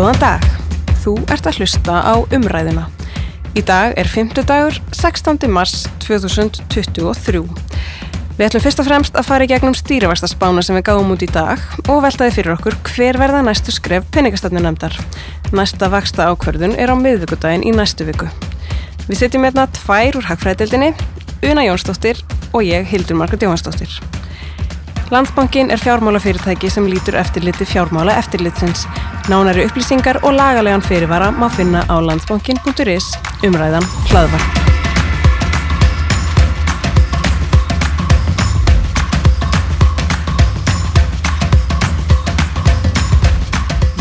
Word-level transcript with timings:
Góðan 0.00 0.16
dag. 0.16 0.44
Þú 1.02 1.12
ert 1.28 1.44
að 1.44 1.58
hlusta 1.60 1.94
á 2.00 2.16
umræðina. 2.32 2.86
Í 3.52 3.60
dag 3.68 3.92
er 4.00 4.08
5. 4.08 4.30
dagur, 4.48 4.78
16. 4.96 5.42
mars 5.52 5.74
2023. 6.00 7.42
Við 8.38 8.46
ætlum 8.46 8.62
fyrst 8.64 8.80
og 8.80 8.86
fremst 8.88 9.18
að 9.20 9.28
fara 9.28 9.44
í 9.44 9.50
gegnum 9.50 9.76
stýrivastaspána 9.76 10.64
sem 10.64 10.78
við 10.78 10.86
gáum 10.88 11.12
út 11.12 11.20
í 11.20 11.28
dag 11.28 11.60
og 11.82 12.00
veltaði 12.06 12.32
fyrir 12.32 12.54
okkur 12.54 12.78
hver 12.94 13.20
verða 13.20 13.42
næstu 13.44 13.74
skref 13.76 14.08
peningastafnu 14.16 14.62
nefndar. 14.64 14.96
Næsta 15.52 15.90
vaksta 15.92 16.30
ákverðun 16.32 16.78
er 16.80 16.88
á 16.88 16.96
miðvíkudaginn 16.96 17.66
í 17.68 17.74
næstu 17.76 18.08
viku. 18.08 18.30
Við 19.04 19.20
setjum 19.20 19.44
hérna 19.44 19.68
tvær 19.82 20.16
úr 20.16 20.30
hagfræðildinni, 20.30 20.94
Una 21.44 21.68
Jónsdóttir 21.68 22.24
og 22.54 22.64
ég, 22.64 22.88
Hildur 22.88 23.20
Margret 23.20 23.44
Jóhansdóttir. 23.44 24.00
Landsbankin 25.10 25.70
er 25.70 25.80
fjármálafyrirtæki 25.82 26.68
sem 26.70 26.84
lítur 26.86 27.16
eftirliti 27.18 27.64
fjármála 27.66 28.14
eftirlitsins. 28.18 28.84
Nánari 29.26 29.64
upplýsingar 29.66 30.20
og 30.22 30.36
lagalegan 30.38 30.82
fyrirvara 30.86 31.32
má 31.34 31.48
finna 31.50 31.82
á 31.90 31.98
landsbankin.is 31.98 33.08
umræðan 33.42 33.82
hlaðvar. 34.06 34.44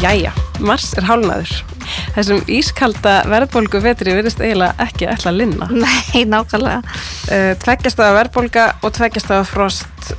Jæja, 0.06 0.32
Mars 0.62 0.94
er 0.94 1.10
hálnaður. 1.10 1.58
Þessum 2.14 2.46
ískalda 2.46 3.24
verðbólgu 3.26 3.82
vetri 3.82 4.14
verðist 4.14 4.46
eiginlega 4.46 4.78
ekki 4.86 5.10
ætla 5.10 5.34
að 5.34 5.42
linna. 5.42 5.74
Nei, 5.74 6.22
nákvæmlega. 6.30 6.84
Uh, 7.34 7.54
tveggjast 7.66 7.98
af 7.98 8.18
verðbólga 8.22 8.72
og 8.84 8.94
tveggjast 8.94 9.34
af 9.34 9.48
frost 9.50 10.14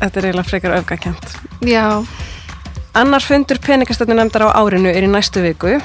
þetta 0.00 0.20
er 0.20 0.28
eiginlega 0.28 0.48
frekar 0.48 0.76
öfgakent. 0.78 1.36
Já. 1.64 2.04
Annar 2.94 3.24
fundur 3.24 3.58
peningastöndin 3.58 4.20
nefndar 4.20 4.46
á 4.46 4.56
árinu 4.60 4.92
er 4.92 5.06
í 5.06 5.10
næstu 5.10 5.42
viku 5.42 5.78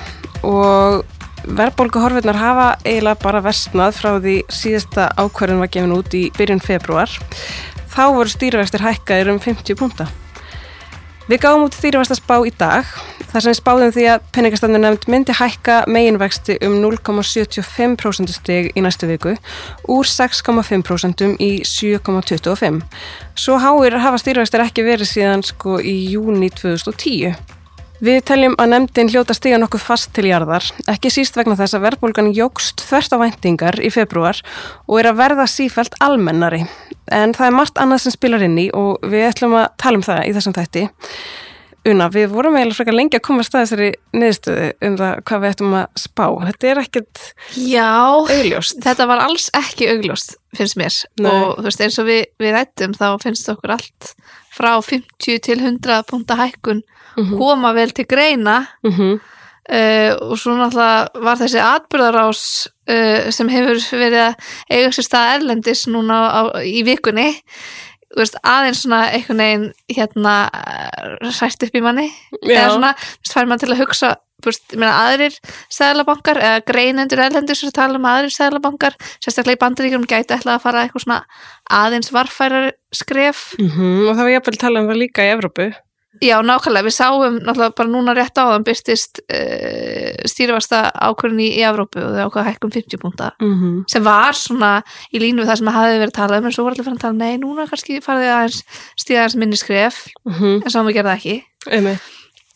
og 0.45 1.05
verðbólgu 1.47 2.01
horfirnar 2.03 2.38
hafa 2.38 2.67
eiginlega 2.83 3.21
bara 3.23 3.41
vestnað 3.43 3.97
frá 3.97 4.11
því 4.19 4.35
síðasta 4.53 5.09
ákverðin 5.17 5.63
var 5.63 5.71
gefin 5.73 5.95
út 5.95 6.13
í 6.13 6.27
byrjun 6.38 6.61
februar. 6.63 7.11
Þá 7.89 8.03
voru 8.13 8.31
stýrivextir 8.31 8.85
hækkaðir 8.85 9.33
um 9.33 9.39
50 9.41 9.79
punta. 9.79 10.09
Við 11.30 11.44
gáum 11.44 11.61
út 11.67 11.75
stýrivextarspá 11.77 12.39
í 12.49 12.52
dag 12.58 12.88
þar 13.30 13.44
sem 13.44 13.52
við 13.52 13.58
spáðum 13.59 13.91
því 13.94 14.05
að 14.09 14.23
peningastafnir 14.33 14.81
nefnd 14.81 15.03
myndi 15.13 15.35
hækka 15.38 15.75
meginvexti 15.85 16.55
um 16.66 16.80
0,75% 16.81 18.33
stig 18.33 18.72
í 18.73 18.81
næstu 18.81 19.05
viku 19.11 19.35
úr 19.94 20.09
6,5% 20.09 21.22
í 21.38 21.52
7,25%. 21.69 22.81
Svo 23.38 23.59
háir 23.61 24.00
hafa 24.02 24.17
stýrivextir 24.23 24.66
ekki 24.66 24.88
verið 24.89 25.11
síðan 25.11 25.45
sko 25.45 25.77
í 25.77 25.94
júni 26.16 26.50
2010. 26.50 27.38
Við 28.02 28.19
teljum 28.25 28.57
að 28.57 28.73
nefndin 28.73 29.13
hljóta 29.13 29.38
stiga 29.38 29.61
nokkuð 29.61 29.85
fast 29.85 30.16
til 30.17 30.31
jarðar, 30.31 30.66
ekki 30.89 31.13
síst 31.13 31.38
vegna 31.38 31.59
þess 31.59 31.77
að 31.77 31.91
verðbólgan 31.91 32.33
jógst 32.33 32.81
þvert 32.89 33.13
á 33.13 33.17
væntingar 33.22 33.77
í 33.85 33.94
februar 33.94 34.41
og 34.88 35.02
er 35.03 35.11
að 35.11 35.22
verða 35.22 35.45
sífælt 35.52 36.02
almennari. 36.02 36.66
En 37.11 37.33
það 37.33 37.47
er 37.47 37.52
margt 37.57 37.77
annað 37.81 38.02
sem 38.03 38.11
spilar 38.11 38.41
inn 38.45 38.57
í 38.57 38.69
og 38.73 38.99
við 39.09 39.27
ætlum 39.33 39.53
að 39.59 39.67
tala 39.77 39.97
um 39.97 40.03
það 40.05 40.25
í 40.29 40.33
þessum 40.38 40.53
þætti. 40.57 40.89
Una, 41.89 42.09
við 42.11 42.27
vorum 42.33 42.57
eiginlega 42.59 42.75
frekar 42.75 42.93
lengi 42.97 43.16
að 43.17 43.23
koma 43.23 43.39
að 43.39 43.47
staða 43.47 43.66
þessari 43.66 43.89
niðurstöðu 44.19 44.66
um 44.83 44.97
það 44.99 45.13
hvað 45.29 45.39
við 45.45 45.49
ættum 45.53 45.75
að 45.79 45.85
spá. 46.03 46.25
Þetta 46.49 46.67
er 46.73 46.81
ekkert 46.83 47.21
Já, 47.55 47.88
augljóst. 48.35 48.81
þetta 48.83 49.07
var 49.07 49.23
alls 49.23 49.45
ekki 49.55 49.88
augljóst, 49.93 50.35
finnst 50.59 50.75
mér. 50.77 50.97
Nei. 51.23 51.31
Og 51.31 51.55
þú 51.61 51.63
veist, 51.69 51.81
eins 51.85 51.97
og 52.03 52.05
við, 52.11 52.21
við 52.43 52.51
rættum, 52.57 52.93
þá 52.99 53.07
finnst 53.23 53.49
okkur 53.55 53.71
allt 53.77 54.11
frá 54.51 54.73
50 54.83 55.39
til 55.47 55.59
100 55.63 56.03
punta 56.09 56.35
hækkun 56.35 56.83
Mhm. 57.17 57.38
koma 57.39 57.73
vel 57.73 57.89
til 57.91 58.05
greina 58.05 58.67
Mm 58.83 58.91
-hmm. 58.91 59.19
uh, 59.71 60.29
og 60.31 60.38
svo 60.38 60.51
náttúrulega 60.55 61.09
var 61.23 61.35
þessi 61.38 61.59
atbyrðarás 61.59 62.67
uh, 62.89 63.29
sem 63.35 63.51
hefur 63.53 63.83
verið 64.00 64.23
að 64.27 64.50
eiga 64.69 64.95
sér 64.95 65.07
stað 65.07 65.35
erlendis 65.38 65.85
núna 65.91 66.19
á, 66.29 66.41
í 66.66 66.81
vikunni 66.88 67.29
veist, 68.17 68.39
aðeins 68.45 68.83
svona 68.83 69.03
einhvern 69.13 69.44
veginn 69.44 69.67
hérna 69.94 70.33
sært 71.35 71.67
upp 71.67 71.78
í 71.78 71.83
manni. 71.83 72.07
Eða 72.41 72.72
svona, 72.73 72.95
þú 73.22 73.35
fær 73.35 73.49
maður 73.49 73.63
til 73.63 73.73
að 73.75 73.81
hugsa 73.83 74.11
veist, 74.45 74.75
meina 74.75 74.94
aðrir 75.03 75.35
seðlabankar 75.73 76.39
eða 76.41 76.63
greinendur 76.67 77.23
erlendis 77.25 77.61
sem 77.63 77.73
tala 77.75 77.99
um 77.99 78.07
aðrir 78.09 78.33
seðlabankar, 78.33 78.97
sérstaklega 79.19 79.59
í 79.59 79.61
bandaríkjum 79.66 80.07
gæti 80.09 80.38
ætla 80.38 80.57
að 80.57 80.66
fara 80.66 80.85
eitthvað 80.85 81.05
svona 81.05 81.19
aðeins 81.81 82.13
varfærar 82.16 82.72
skref. 82.95 83.51
Og 83.59 84.16
það 84.16 84.25
var 84.25 84.39
að 84.39 84.61
tala 84.63 84.83
um 84.83 84.89
það 84.91 85.01
líka 85.03 85.28
í 85.28 85.33
Evrópu. 85.35 85.69
Já, 86.20 86.40
nákvæmlega, 86.42 86.88
við 86.88 86.96
sáum 86.96 87.38
náttúrulega 87.38 87.75
bara 87.78 87.90
núna 87.92 88.16
rétt 88.18 88.40
á 88.42 88.50
þann 88.50 88.66
byrstist 88.66 89.22
uh, 89.22 90.16
stýrifasta 90.28 90.81
ákvörðin 90.92 91.44
í, 91.46 91.50
í 91.59 91.66
Evrópu 91.70 92.02
og 92.02 92.16
þau 92.16 92.24
ákvaða 92.25 92.46
hækkum 92.50 92.74
50 92.74 93.02
púnta. 93.02 93.30
Mm 93.40 93.53
-hmm. 93.53 93.75
sem 93.88 94.03
var 94.03 94.34
svona 94.34 94.72
í 95.14 95.22
línu 95.22 95.44
við 95.44 95.52
það 95.52 95.62
sem 95.62 95.72
hafi 95.78 96.02
verið 96.02 96.18
talað 96.18 96.42
um 96.42 96.50
en 96.50 96.56
svo 96.58 96.66
var 96.66 96.74
allir 96.74 96.88
fyrir 96.88 96.97
að 96.97 97.06
tala, 97.06 97.22
nei, 97.22 97.38
núna 97.38 97.68
kannski 97.70 98.02
farið 98.02 98.34
aðeins 98.34 98.64
stíða 98.97 99.22
aðeins 99.22 99.38
minni 99.38 99.56
skref. 99.62 100.08
Mm 100.25 100.62
en 100.66 100.70
svo 100.70 100.84
við 100.84 101.06
ekki. 101.06 101.44
Einmitt. 101.70 102.02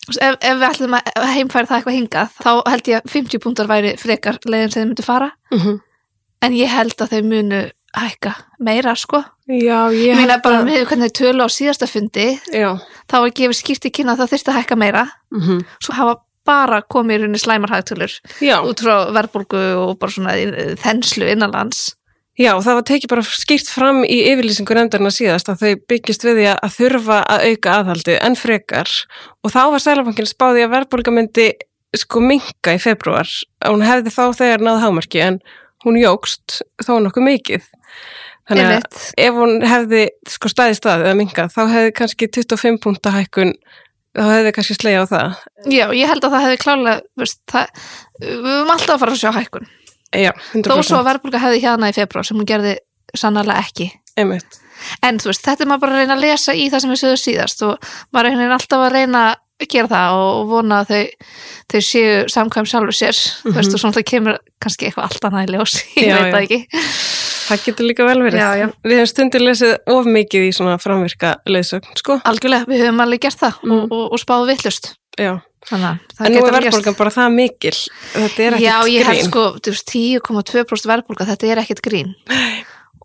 Þú 0.04 0.12
veist, 0.12 0.22
ef, 0.22 0.36
ef 0.42 0.58
við 0.58 0.70
ætlum 0.70 0.94
að 0.98 1.32
heimfæra 1.38 1.68
það 1.70 1.78
eitthvað 1.78 1.98
hingað 2.00 2.30
þá 2.44 2.52
held 2.68 2.88
ég 2.88 2.98
að 3.00 3.10
50 3.12 3.40
púntar 3.40 3.68
væri 3.68 3.96
frekar 3.98 4.40
leiðin 4.44 4.72
sem 4.72 4.82
þið 4.82 4.88
myndu 4.90 5.06
fara. 5.06 5.32
Mm 5.54 5.80
en 6.44 6.58
ég 6.58 6.72
held 6.72 7.00
að 7.00 7.16
þau 7.16 7.24
munu 7.28 7.62
hækka 7.98 8.34
meira 8.60 8.96
sko. 8.98 9.24
Já, 9.48 9.88
ég 9.94 10.16
meina 10.18 10.40
bara 10.44 10.62
að- 10.62 10.68
með 10.70 10.86
hvernig 10.90 11.12
þau 11.12 11.18
tölu 11.20 11.44
á 11.46 11.50
síðasta 11.52 11.88
fundi 11.90 12.40
Já. 12.54 12.78
þá 13.10 13.16
var 13.22 13.30
gefið 13.38 13.58
skýrt 13.60 13.86
í 13.90 13.92
kynna 13.92 14.16
að 14.16 14.24
það 14.24 14.32
þyrfti 14.34 14.52
að 14.54 14.60
hækka 14.62 14.78
meira. 14.78 15.04
Mm 15.34 15.66
svo 15.84 15.94
hafa 15.98 16.16
bara 16.46 16.82
komið 16.82 17.16
í 17.16 17.20
rauninni 17.22 17.40
slæmarhægtölur 17.40 18.14
út 18.68 18.80
frá 18.84 18.96
verðbólgu 19.16 19.62
og 19.80 20.00
bara 20.00 20.12
svona 20.12 20.34
þenslu 20.82 21.30
innanlands. 21.32 21.94
Já, 22.36 22.58
það 22.58 22.74
var 22.80 22.86
tekið 22.90 23.10
bara 23.14 23.22
skýrt 23.22 23.70
fram 23.70 24.02
í 24.04 24.18
yfirlýsingu 24.34 24.74
nefndarna 24.74 25.12
síðast 25.14 25.52
að 25.54 25.60
þau 25.62 25.76
byggist 25.88 26.24
við 26.26 26.40
því 26.42 26.48
að 26.58 26.74
þurfa 26.80 27.18
að 27.30 27.44
auka 27.52 27.76
aðhaldi 27.78 28.16
en 28.26 28.36
frekar. 28.36 28.90
Og 29.46 29.52
þá 29.54 29.62
var 29.72 29.80
Sælabankin 29.84 30.26
spáði 30.26 30.66
að 30.66 30.74
verðbólga 30.74 31.14
myndi 31.14 31.52
sko 31.96 32.20
minka 32.26 32.74
í 32.74 32.80
februar 32.82 33.30
að 33.62 33.70
hún 33.76 33.86
hefði 33.86 34.10
þá 34.16 34.24
þegar 34.34 34.66
náð 34.66 34.82
hámarki 34.82 35.22
en 35.22 35.40
hún 35.86 36.00
jógst 36.02 36.62
þó 36.84 36.98
nokkuð 37.04 37.28
mikið. 37.30 37.70
Þannig 38.50 38.66
að 38.66 38.74
Einmitt. 38.74 38.98
ef 39.24 39.38
hún 39.40 39.54
hefði 39.64 40.02
sko 40.34 40.50
staði 40.52 40.76
stað 40.76 41.06
eða 41.06 41.16
minka 41.16 41.46
þá 41.52 41.62
hefði 41.72 41.94
kannski 42.00 42.28
25 42.28 42.80
púnta 42.84 43.14
hækkun 43.16 43.54
þá 44.14 44.24
hefði 44.28 44.52
kannski 44.58 44.76
slegja 44.76 45.06
á 45.06 45.12
það. 45.14 45.38
Já, 45.72 45.86
ég 45.96 46.12
held 46.12 46.26
að 46.28 46.34
það 46.36 46.44
hefði 46.48 46.58
klálega 46.66 47.30
það, 47.54 47.86
við 48.20 48.34
höfum 48.44 48.74
alltaf 48.76 48.96
að 48.98 49.00
fara 49.06 49.16
að 49.16 49.22
sjá 49.22 49.32
hækkun 49.38 49.70
Já, 50.14 50.30
100%. 50.54 50.68
þó 50.68 50.84
svo 50.86 51.00
að 51.00 51.08
verðbólga 51.08 51.40
hefði 51.42 51.62
hérna 51.64 51.90
í 51.90 51.96
februar 51.96 52.28
sem 52.28 52.38
hún 52.38 52.50
gerði 52.52 52.74
sannarlega 53.18 53.64
ekki 53.64 53.88
Einmitt. 54.20 54.60
en 55.02 55.18
þú 55.24 55.32
veist, 55.32 55.46
þetta 55.48 55.64
er 55.64 55.72
maður 55.72 55.86
bara 55.86 55.96
að 55.96 56.04
reyna 56.04 56.18
að 56.18 56.26
lesa 56.28 56.54
í 56.54 56.68
það 56.70 56.84
sem 56.84 56.94
við 56.94 57.02
sögum 57.02 57.22
síðast 57.24 57.64
og 57.66 57.88
maður 58.14 58.30
er 58.30 58.38
veginn 58.38 58.56
alltaf 58.60 58.84
að 58.84 58.94
reyna 59.00 59.24
gera 59.74 59.88
það 59.88 60.18
og 60.20 60.48
vona 60.50 60.80
að 60.84 60.90
þau, 60.92 61.04
þau 61.72 61.82
séu 61.88 62.14
samkvæm 62.34 62.66
sjálfur 62.70 62.98
sér 62.98 63.16
þú 63.16 63.54
veist, 63.56 63.74
og 63.74 63.80
svona 63.84 63.96
það 63.96 64.06
kemur 64.12 64.40
kannski 64.62 64.88
eitthvað 64.90 65.06
allt 65.10 65.28
annað 65.30 65.46
í 65.48 65.54
ljós, 65.56 65.76
ég. 66.02 66.08
Já, 66.10 66.18
veit 66.20 66.34
það 66.34 66.44
ekki 66.48 66.60
Það 67.44 67.64
getur 67.66 67.86
líka 67.90 68.06
vel 68.08 68.22
verið. 68.24 68.40
Já, 68.40 68.50
já. 68.56 68.66
Við 68.88 68.94
hefum 68.96 69.08
stundir 69.12 69.42
lesið 69.44 69.72
of 69.92 70.06
mikið 70.08 70.46
í 70.48 70.52
svona 70.56 70.78
framvirka 70.80 71.34
leiðsögn, 71.52 71.90
sko. 72.00 72.16
algjörlega, 72.24 72.68
við 72.72 72.84
höfum 72.86 73.02
alveg 73.04 73.20
gert 73.26 73.42
það 73.42 73.58
Mm. 73.68 73.74
og, 73.82 73.92
og, 73.92 74.06
og 74.16 74.22
spáðu 74.22 74.48
vittlust 74.48 74.94
Já. 75.20 75.34
þannig 75.68 76.00
En 76.24 76.32
nú 76.38 76.46
er 76.48 76.56
verðbólgan 76.56 76.96
bara 76.98 77.12
það 77.12 77.36
mikil. 77.36 77.74
Þetta 78.14 78.46
er 78.48 78.56
ekkert 78.56 78.64
Já, 78.64 78.78
ég 78.94 79.06
held 79.10 79.20
grín. 79.20 79.28
sko, 79.28 79.44
þú 79.60 79.74
veist, 79.76 79.92
10,2% 79.92 80.90
verðbólga, 80.94 81.28
þetta 81.34 81.52
er 81.52 81.62
ekkert 81.66 81.84
grín. 81.86 82.16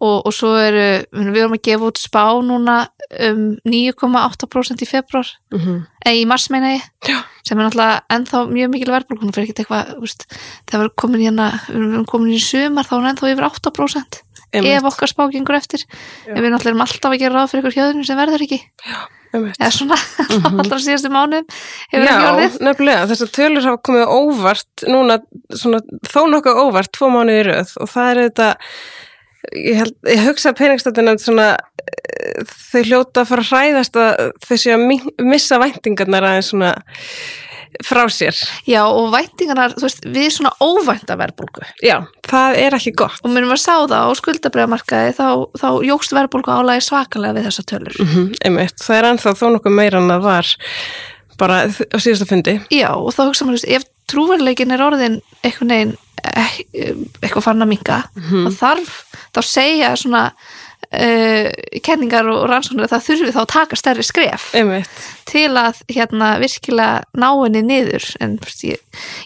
Og, 0.01 0.27
og 0.29 0.33
svo 0.33 0.53
eru, 0.63 1.03
við 1.11 1.37
erum 1.43 1.57
að 1.57 1.63
gefa 1.67 1.87
út 1.89 1.99
spá 1.99 2.23
núna 2.47 2.75
um 3.19 3.57
9,8% 3.67 4.83
í 4.85 4.87
februar, 4.87 5.27
Mhm. 5.51 5.87
eða 6.07 6.15
í 6.21 6.27
mars 6.27 6.49
meina 6.51 6.77
ég, 6.77 6.83
Já. 7.09 7.25
sem 7.43 7.59
er 7.59 7.65
náttúrulega 7.67 8.03
ennþá 8.09 8.43
mjög 8.53 8.71
mikil 8.71 8.93
verðbólga, 8.95 9.23
hún 9.25 9.33
fyrir 9.35 9.49
ekkert 9.49 9.65
eitthvað, 9.67 10.01
veist, 10.01 10.27
það 10.71 10.79
var 10.85 10.89
komin 10.95 11.21
hérna, 11.27 11.51
við 11.67 11.93
erum 11.95 12.05
komin 12.07 12.31
í 12.37 12.39
sumar, 12.39 12.85
þá 12.87 12.93
er 12.93 13.01
hún 13.01 13.11
ennþá 13.11 13.33
yfir 13.33 13.49
8%, 13.51 14.23
Einmitt. 14.55 14.77
ef 14.79 14.83
okkar 14.85 15.09
spá 15.11 15.27
gengur 15.33 15.57
eftir, 15.59 15.83
Já. 15.83 16.37
en 16.37 16.43
við 16.45 16.51
náttúrulega 16.55 16.71
erum 16.77 16.87
alltaf 16.87 17.11
að 17.13 17.19
gera 17.19 17.35
ráð 17.35 17.51
fyrir 17.51 17.63
ykkur 17.65 17.77
hjöðunum 17.79 18.07
sem 18.07 18.17
verður 18.23 18.45
ekki, 18.47 18.61
Einmitt. 19.35 19.59
eða 19.59 19.73
svona, 19.73 19.99
Mhm. 20.39 20.61
alltaf 20.63 20.79
síðastu 20.85 21.11
mánuðum, 21.11 21.49
hefur 21.91 22.07
ekki 22.07 22.23
Já, 22.23 22.61
nefnilega. 22.61 23.09
Þessar 23.11 23.33
tölur 23.35 23.67
hafa 23.67 23.83
komið 23.83 24.07
óvart 24.07 24.87
núna, 24.87 25.19
svona, 25.51 25.81
þó 26.07 26.21
nokkuð 26.31 26.55
óvart, 26.71 26.93
tvo 26.93 27.11
mánuði 27.11 27.43
í 27.43 27.47
röð 27.51 27.75
og 27.83 27.89
það 27.91 28.11
er 28.15 28.31
þetta, 28.31 28.57
ég, 29.55 29.75
held, 29.81 29.97
ég 30.09 30.23
hugsa 30.27 30.53
að 30.53 30.59
peningstættin 30.63 31.19
svona, 31.23 31.49
eh, 31.57 32.45
þau 32.73 32.83
hljóta 32.85 33.23
að 33.23 33.29
fara 33.33 33.43
að 33.45 33.51
hræðast 33.53 33.99
að 34.01 34.33
þau 34.47 34.57
séu 34.57 34.73
að 34.77 34.87
mi- 34.87 35.13
missa 35.35 35.59
væntingarnar 35.63 36.27
aðeins 36.29 36.51
svona 36.53 36.73
frá 37.85 38.03
sér. 38.11 38.35
Já, 38.67 38.81
og 38.89 39.11
væntingarnar, 39.13 39.75
þú 39.77 39.85
veist, 39.87 40.07
við 40.09 40.29
svona 40.35 40.53
óvænta 40.65 41.17
verðbólgu. 41.21 41.67
Já, 41.85 42.01
það 42.27 42.57
er 42.65 42.77
ekki 42.79 42.95
gott. 42.97 43.21
og 43.23 43.31
mér 43.31 43.47
var 43.47 43.59
að 43.59 43.65
sá 43.67 43.75
það 43.87 44.09
á 44.09 44.11
skuldabræðamarkaði 44.19 45.13
þá, 45.19 45.29
þá 45.61 45.69
jógst 45.87 46.15
verðbólgu 46.17 46.55
álægi 46.55 46.87
svakalega 46.89 47.37
við 47.37 47.47
þessa 47.49 47.65
tölur 47.69 47.99
Mm 48.01 48.09
-hmm, 48.09 48.35
einmitt, 48.45 48.77
það 48.83 48.97
er 48.99 49.09
ennþá 49.13 49.35
þó 49.37 49.47
nokkuð 49.53 49.75
meira 49.77 49.99
en 49.99 50.09
það 50.09 50.23
var 50.23 50.47
bara 51.39 51.57
á 51.69 51.97
síðasta 52.01 52.27
fundi. 52.27 52.61
Já, 52.71 52.91
og 52.97 53.13
þá 53.15 53.23
hugsa 53.29 53.45
maður, 53.45 53.69
ef 53.69 53.85
trúverleikin 54.11 54.73
er 54.75 54.83
orðin 54.87 55.21
einhvern 55.45 55.73
veginn 55.75 55.97
ek- 56.29 56.67
eitthvað 57.23 57.45
farin 57.47 57.63
að 57.67 57.73
minga, 57.75 57.99
Mhm. 58.17 58.49
þá 58.49 58.59
þarf 58.63 59.05
þá 59.35 59.41
segja 59.47 59.93
svona 59.97 60.23
uh, 60.89 61.49
kenningar 61.85 62.27
og 62.33 62.47
rannsóknir 62.51 62.87
að 62.87 62.95
það 62.95 63.07
þurfi 63.09 63.33
þá 63.35 63.41
að 63.43 63.49
taka 63.53 63.77
stærri 63.77 64.05
skref 64.07 64.47
Einmitt. 64.57 65.01
til 65.29 65.51
að 65.61 65.83
hérna 65.93 66.31
virkilega 66.41 67.03
ná 67.19 67.29
henni 67.45 67.63
niður 67.67 68.07
en 68.25 68.39
veist, 68.43 68.63
ég, 68.65 68.79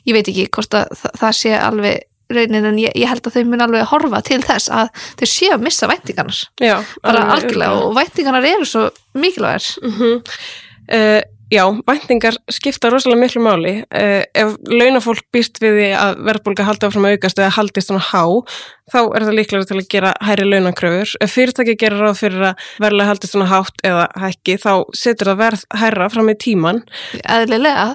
ég 0.07 0.17
veit 0.17 0.29
ekki 0.33 0.49
hvort 0.51 0.75
að 0.75 0.89
það, 0.99 1.15
það 1.23 1.37
sé 1.39 1.53
alveg 1.59 2.01
raunin 2.33 2.65
en 2.71 2.79
ég, 2.81 2.93
ég 2.97 3.09
held 3.11 3.23
að 3.29 3.35
þau 3.37 3.45
mun 3.51 3.61
alveg 3.67 3.87
horfa 3.93 4.23
til 4.25 4.41
þess 4.43 4.71
að 4.73 4.89
þau 5.21 5.27
séu 5.29 5.53
að 5.55 5.65
missa 5.67 5.89
væntingarnar 5.91 6.43
Já, 6.65 6.77
bara 7.05 7.27
algjörlega 7.37 7.83
og 7.87 7.95
væntingarnar 7.99 8.47
eru 8.55 8.65
svo 8.69 8.89
mikilvægir 9.15 9.79
Mhm. 9.83 10.23
Uh, 10.93 11.21
já, 11.53 11.65
væntingar 11.87 12.39
skipta 12.51 12.91
rosalega 12.93 13.21
miklu 13.21 13.43
máli. 13.45 13.75
Uh, 13.93 14.23
ef 14.35 14.57
launafólk 14.71 15.27
býst 15.35 15.61
við 15.63 15.79
því 15.79 15.91
að 15.99 16.25
verðbólga 16.29 16.67
haldi 16.69 16.89
áfram 16.89 17.09
að 17.09 17.17
aukast 17.17 17.43
eða 17.43 17.53
haldist 17.59 17.91
svona 17.91 18.05
há, 18.09 18.25
þá 18.93 19.01
er 19.03 19.27
það 19.27 19.39
líklega 19.39 19.69
til 19.71 19.79
að 19.79 19.89
gera 19.95 20.15
hæri 20.25 20.49
launakröfur. 20.49 21.15
Ef 21.25 21.37
fyrirtæki 21.37 21.77
gerir 21.81 22.05
ráð 22.07 22.21
fyrir 22.23 22.49
að 22.51 22.67
verðlega 22.83 23.13
haldist 23.13 23.37
svona 23.37 23.51
hátt 23.53 23.87
eða 23.87 24.09
hækki, 24.25 24.59
þá 24.63 24.73
setur 24.97 25.33
það 25.33 25.41
verð 25.47 25.65
hærra 25.85 26.13
fram 26.13 26.33
í 26.33 26.39
tíman. 26.47 26.85
eðlilega 27.23 27.89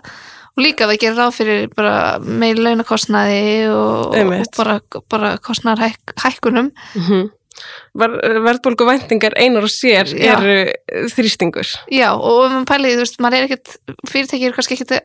og 0.57 0.63
líka 0.65 0.87
við 0.89 1.01
gerum 1.03 1.19
ráð 1.21 1.35
fyrir 1.37 1.65
bara 1.77 1.95
meiri 2.21 2.63
launakostnaði 2.65 3.41
og, 3.69 4.15
og 4.17 4.45
bara, 4.57 4.79
bara 5.09 5.33
kostnar 5.41 5.81
hæk, 5.81 6.15
hækkunum 6.17 6.71
Mm 6.97 7.03
Ver, 7.03 7.36
verðbólgu 7.97 8.87
væntingar 8.87 9.35
einar 9.39 9.65
og 9.67 9.71
sér 9.73 10.09
Já. 10.13 10.33
eru 10.37 10.57
þrýstingur. 11.13 11.71
já 11.91 12.09
og 12.13 12.45
ef 12.47 12.51
maður 12.57 12.67
pælið, 12.73 12.97
þú 12.97 13.05
veist, 13.05 13.21
maður 13.23 13.37
er 13.37 13.47
ekkert 13.47 13.77
fyrirtæki 14.09 14.45
eru 14.49 14.57
kannski 14.57 14.77
ekkert 14.77 14.99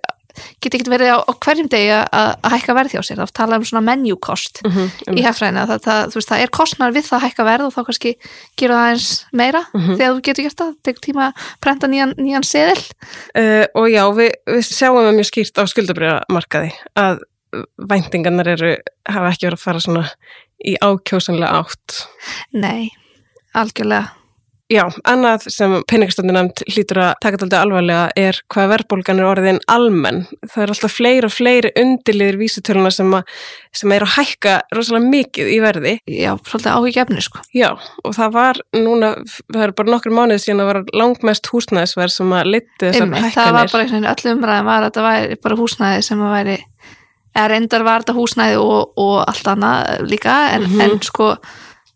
geta 0.64 0.78
ekkert 0.78 0.88
verið 0.88 1.10
á, 1.12 1.18
á 1.28 1.32
hverjum 1.44 1.66
degi 1.68 1.88
að, 1.92 2.30
hækka 2.54 2.72
verð 2.78 2.92
hjá 2.94 3.02
sér, 3.04 3.18
þá 3.20 3.32
tala 3.36 3.58
um 3.60 3.64
svona 3.68 3.82
menu 3.84 4.14
cost 4.16 4.62
Mm 4.64 4.86
í 5.12 5.20
hefðfræðina, 5.26 5.66
það, 5.68 5.80
það, 5.84 6.06
þú 6.08 6.16
veist, 6.16 6.30
það 6.30 6.42
er 6.46 6.52
kostnar 6.56 6.94
við 6.96 7.04
það 7.04 7.16
að 7.18 7.24
hækka 7.26 7.44
verð 7.44 7.66
og 7.66 7.74
þá 7.74 7.80
kannski 7.88 8.12
gera 8.56 8.78
það 8.78 8.92
eins 8.94 9.08
meira 9.36 9.60
Mhm. 9.74 9.96
þegar 9.98 10.14
þú 10.14 10.22
getur 10.28 10.46
gert 10.46 10.56
það, 10.62 10.70
tekur 10.88 11.04
tíma 11.04 11.26
að 11.26 11.50
prenta 11.60 11.86
nýjan, 11.92 12.14
nýjan 12.16 12.48
seðil 12.48 12.80
Uh, 13.36 13.66
og 13.76 13.86
já, 13.92 14.02
við, 14.16 14.32
við 14.48 14.64
sjáum 14.72 15.12
mjög 15.16 15.28
skýrt 15.28 15.60
á 15.60 15.64
skuldabriðamarkaði 15.68 16.72
að 16.96 17.20
væntingarnar 17.76 18.48
eru, 18.48 18.72
hafa 19.08 19.28
ekki 19.34 19.46
verið 19.50 19.58
að 19.58 19.64
fara 19.66 19.80
svona 19.84 20.06
í 20.64 20.76
ákjósanlega 20.80 21.62
átt. 21.62 22.02
nei, 22.52 22.90
algjörlega 23.54 24.10
Já, 24.72 24.86
annað 25.08 25.48
sem 25.52 25.72
peningastöndu 25.90 26.32
nefnd 26.32 26.62
hlýtur 26.70 27.00
að 27.02 27.10
taka 27.20 27.40
þetta 27.42 27.58
alvarlega 27.60 28.04
er 28.16 28.38
hvað 28.52 28.70
verðbólgan 28.70 29.20
er 29.20 29.28
orðin 29.28 29.58
almenn. 29.70 30.22
Það 30.46 30.62
er 30.64 30.72
alltaf 30.72 30.94
fleiri 30.96 31.28
og 31.28 31.34
fleiri 31.34 31.72
undirliðir 31.82 32.38
vísitöluna 32.40 32.92
sem, 32.94 33.12
sem 33.76 33.92
er 33.92 34.06
að 34.06 34.14
hækka 34.16 34.54
rosalega 34.72 35.10
mikið 35.12 35.50
í 35.52 35.58
verði. 35.64 35.94
já, 36.08 36.30
svolítið 36.48 36.72
áhyggjefni 36.78 37.24
sko 37.26 37.42
Já, 37.56 37.68
og 38.04 38.16
það 38.16 38.34
var 38.38 38.62
núna, 38.78 39.12
það 39.52 39.66
er 39.66 39.76
bara 39.76 39.96
nokkur 39.96 40.16
mánuð 40.16 40.44
síðan 40.44 40.64
að 40.64 40.70
var 40.70 40.82
langmest 41.02 41.52
húsnæðisverð 41.52 42.16
sem 42.16 42.36
að 42.38 42.52
liti 42.54 42.86
þessar 42.86 43.12
hækkanir. 43.12 43.36
það 43.36 43.56
var 43.58 43.72
bara 43.74 43.84
einhvern 43.84 44.06
veginn 44.06 44.12
öll 44.14 44.36
umræðin 44.36 44.70
var 44.70 44.78
að 44.80 44.88
þetta 44.88 45.08
væri 45.10 45.40
bara 45.42 45.60
húsnæði 45.60 46.06
sem 46.08 46.24
að 46.24 46.36
væri 46.38 46.58
eða 47.34 47.48
reyndar 47.52 47.84
var 47.86 48.04
þetta 48.04 48.16
húsnæði 48.16 48.60
og, 48.60 48.92
og 49.00 49.16
allt 49.26 49.50
annað 49.54 50.06
líka 50.08 50.36
en, 50.56 50.68
Mhm. 50.68 50.80
en 50.80 51.02
sko 51.02 51.34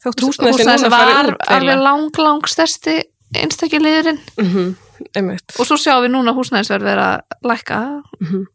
Þótt 0.06 0.22
húsnæði 0.22 0.90
var 0.90 1.32
út 1.32 1.48
alveg 1.50 1.78
lang, 1.82 2.18
lang 2.18 2.44
stærsti 2.46 3.00
einstakiliðurinn 3.34 4.20
mm 4.38 4.52
-hmm, 4.52 5.38
og 5.58 5.66
svo 5.66 5.76
sjáum 5.76 6.04
við 6.04 6.12
núna 6.14 6.34
húsnæðisverð 6.36 6.84
vera 6.84 7.08
að 7.16 7.48
lækka. 7.50 8.02
Mm 8.20 8.46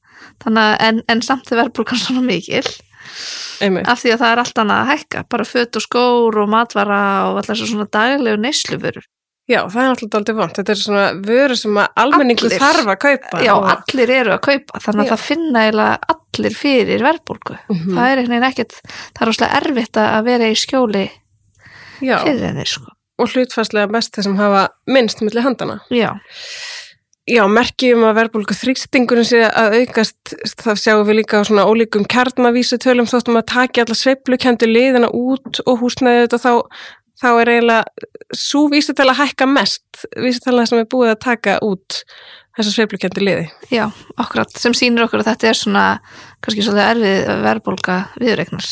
þannig 0.43 0.63
að 0.63 0.75
en, 0.87 1.01
en 1.11 1.21
samt 1.21 1.51
er 1.51 1.61
verðbólgan 1.61 2.01
svona 2.01 2.23
mikil. 2.25 2.65
Einmitt, 3.61 3.87
af 3.89 4.01
því 4.01 4.13
að 4.13 4.21
það 4.21 4.31
er 4.31 4.41
allt 4.41 4.61
annað 4.61 4.81
að 4.81 4.91
hækka. 4.91 5.23
Bara 5.29 5.45
föt 5.45 5.77
og 5.77 5.85
skór 5.85 6.39
og 6.41 6.49
matvara 6.49 7.01
og 7.29 7.45
svo 7.45 7.65
svona 7.65 7.87
daglegu 7.91 8.41
neysluförur 8.41 9.05
já 9.49 9.59
það 9.67 9.81
er 9.81 9.89
alltaf 9.91 10.17
aldrei 10.19 10.35
vant 10.37 10.55
þetta 10.59 10.71
er 10.75 10.79
svona 10.81 11.05
vöru 11.27 11.55
sem 11.57 11.77
almenningu 11.81 12.45
Allir. 12.47 12.59
þarf 12.61 12.91
að 12.93 12.99
kaupa 13.05 13.41
já, 13.43 13.53
og, 13.55 13.65
allir 13.73 14.09
eru 14.19 14.35
að 14.35 14.41
kaupa 14.47 14.79
þannig 14.85 15.01
að 15.01 15.09
Já. 15.09 15.13
það 15.15 15.25
finna 15.27 15.63
eiginlega 15.65 16.15
allir 16.15 16.55
fyrir 16.61 17.05
verðbólgu 17.07 17.57
Mhm. 17.69 17.95
það 17.97 18.05
er 18.11 18.17
einhvern 18.21 18.35
veginn 18.35 18.49
ekkert 18.51 18.77
það 18.85 19.21
er 19.21 19.27
rosalega 19.31 19.61
erfitt 19.61 19.97
að 19.97 20.23
vera 20.29 20.51
í 20.51 20.55
skjóli 20.61 21.05
já, 22.01 22.17
fyrir 22.23 22.45
henni 22.51 22.65
sko. 22.65 22.91
og 23.19 23.27
hlutfærslega 23.33 23.91
mest 23.91 24.13
þeir 24.15 24.23
sem 24.29 24.37
hafa 24.37 24.67
minnst 24.87 25.21
milli 25.21 25.41
handana 25.45 25.81
já, 25.91 26.13
já, 27.29 27.43
merkjum 27.47 28.01
að 28.07 28.15
verðbólgu 28.17 28.55
þrýstingurinn 28.57 29.27
sé 29.27 29.41
að 29.49 29.75
aukast 29.81 30.33
það 30.63 30.79
sjáum 30.81 31.03
við 31.07 31.19
líka 31.21 31.41
á 31.41 31.47
svona 31.47 31.67
ólíkum 31.69 32.05
kjarnavísutölum 32.09 33.09
þóttum 33.09 33.37
að 33.41 33.45
taki 33.51 33.81
alla 33.83 33.95
sveiflukendu 33.97 34.65
liðina 34.69 35.09
út 35.13 35.61
og 35.65 35.79
húsnæðið 35.83 36.25
þetta 36.27 36.41
þá 36.45 36.53
þá 37.21 37.29
er 37.31 37.51
eiginlega 37.55 38.37
svo 38.37 38.65
vísutala 38.71 39.15
hækka 39.17 39.47
mest 39.49 40.05
vísutala 40.17 40.65
sem 40.69 40.81
er 40.81 40.89
búið 40.89 41.13
að 41.13 41.23
taka 41.25 41.57
út 41.65 42.01
þessa 42.57 42.73
sveiflukendu 42.73 43.23
liði. 43.23 43.47
Já, 43.71 43.85
akkurat 44.19 44.51
sem 44.59 44.75
sýnir 44.75 45.05
okkur 45.05 45.23
að 45.23 45.31
þetta 45.31 45.49
er 45.51 45.59
svona 45.59 45.85
kannski 46.43 46.65
svolítið 46.65 46.89
erfið 46.89 47.43
verðbólga 47.45 47.97
viðreiknar 48.19 48.69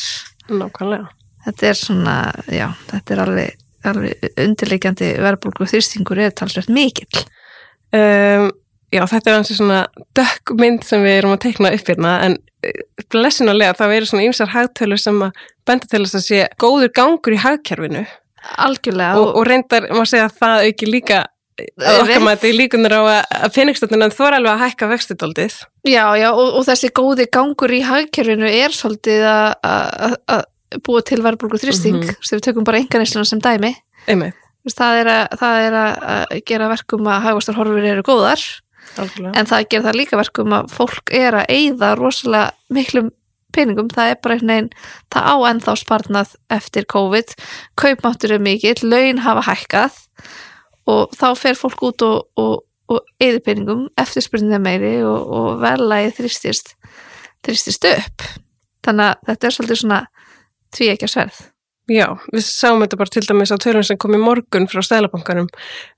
nákvæmlega. 0.49 1.11
Þetta 1.45 1.69
er 1.69 1.77
svona, 1.79 2.15
já, 2.51 2.65
þetta 2.89 3.15
er 3.15 3.21
alveg, 3.23 3.67
alveg 3.87 4.25
undirleikjandi 4.43 5.13
verðbólgu. 5.23 5.69
Þrýstingur 5.71 6.19
er 6.25 6.33
talsvert 6.35 6.71
mikill. 6.73 7.23
Um, 7.95 8.49
já, 8.93 9.03
þetta 9.07 9.31
er 9.31 9.37
hansi 9.37 9.57
svona 9.57 9.79
dökk 10.17 10.53
mynd 10.59 10.85
sem 10.85 11.05
við 11.05 11.21
erum 11.21 11.35
að 11.35 11.43
teikna 11.47 11.71
upp 11.77 11.89
hérna 11.89 12.15
en 12.27 12.35
eh, 12.65 12.83
blessunulega 13.13 13.77
þá 13.79 13.85
eru 13.87 14.09
svona 14.09 14.27
ýmsar 14.27 14.51
hagtölur 14.53 15.01
sem 15.01 15.23
að 15.25 15.39
benda 15.69 15.89
til 15.89 16.03
þess 16.03 16.19
að 16.19 16.25
sé 16.27 16.41
góður 16.61 16.91
gangur 16.99 17.35
í 17.37 17.41
hagkerfinu 17.41 18.03
algjörlega 18.57 19.19
og, 19.19 19.35
og 19.35 19.47
reyndar, 19.47 19.87
maður 19.91 20.11
segja 20.13 20.29
að 20.29 20.37
það 20.39 20.65
auki 20.69 20.89
líka 20.89 21.19
að 21.59 21.97
okkar 22.05 22.21
maður 22.23 22.37
þetta 22.39 22.47
í 22.49 22.55
líkunar 22.55 22.93
á 22.95 23.01
að, 23.03 23.23
að 23.43 23.55
peningstöndunum 23.57 24.13
þú 24.15 24.27
er 24.29 24.37
alveg 24.37 24.53
að 24.53 24.61
hækka 24.63 24.87
vextidaldið 24.93 25.55
Já, 25.89 26.05
já, 26.19 26.29
og, 26.31 26.53
og 26.59 26.63
þessi 26.69 26.91
góði 26.95 27.25
gangur 27.35 27.73
í 27.75 27.81
hagkerfinu 27.83 28.47
er 28.47 28.75
svolítið 28.75 29.25
að- 29.27 30.45
búa 30.85 31.01
til 31.01 31.17
verðbólgu 31.25 31.57
þrýsting, 31.57 31.95
Mhm. 32.03 32.15
sem 32.21 32.37
við 32.39 32.43
tökum 32.45 32.63
bara 32.63 32.77
enganeysluna 32.77 33.25
sem 33.25 33.39
dæmi. 33.41 33.73
einmitt, 34.07 34.33
Það 34.69 34.99
er, 35.01 35.07
að, 35.07 35.37
það 35.39 35.67
er 35.67 35.73
að 35.73 35.93
að 36.13 36.41
gera 36.45 36.67
verkum 36.69 37.07
að 37.09 37.21
hagvastar 37.23 37.55
horfur 37.57 37.85
eru 37.89 38.03
góðar, 38.03 38.41
algjörlega 38.99 39.35
en 39.39 39.45
það 39.49 39.67
gerir 39.69 39.85
það 39.87 39.97
líka 39.97 40.17
verkum 40.19 40.53
að 40.53 40.69
fólk 40.75 41.09
er 41.15 41.33
að 41.39 41.45
eyða 41.49 41.89
rosalega 41.97 42.51
miklum 42.69 43.09
peningum, 43.55 43.89
það 43.93 44.13
er 44.13 44.19
bara 44.23 44.37
einhvern 44.37 44.53
veginn, 44.53 44.69
það 45.13 45.29
á 45.29 45.35
ennþá 45.49 45.75
sparnað 45.81 46.33
eftir 46.55 46.87
COVID, 46.93 47.35
kaupmáttur 47.79 48.35
er 48.35 48.43
mikill, 48.43 48.77
laun 48.85 49.21
hafa 49.25 49.45
hækkað 49.49 49.99
og 50.89 51.13
þá 51.17 51.27
fer 51.37 51.59
fólk 51.59 51.85
út 51.89 52.05
og, 52.05 52.17
og, 52.39 52.65
og 52.89 53.05
eyði 53.21 53.43
peningum, 53.45 53.85
eftirspyrnið 53.99 54.57
er 54.57 54.65
meiri 54.65 54.95
og, 55.05 55.19
og 55.39 55.61
verðlægi 55.63 56.15
þrýstist, 56.19 56.75
þrýstist 57.45 57.89
upp. 57.93 58.27
Þannig 58.85 59.11
að 59.11 59.29
þetta 59.29 59.47
er 59.47 59.55
svolítið 59.55 59.81
svona 59.83 60.01
tví 60.75 60.91
ekki 60.93 61.09
að 61.09 61.15
sverð. 61.15 61.39
Já, 61.89 62.05
við 62.29 62.43
sáum 62.45 62.83
þetta 62.83 62.99
bara 62.99 63.13
til 63.13 63.23
dæmis 63.25 63.49
á 63.53 63.57
tölum 63.57 63.85
sem 63.85 63.97
kom 63.97 64.13
í 64.13 64.21
morgun 64.21 64.67
frá 64.69 64.83
stælabankanum 64.85 65.47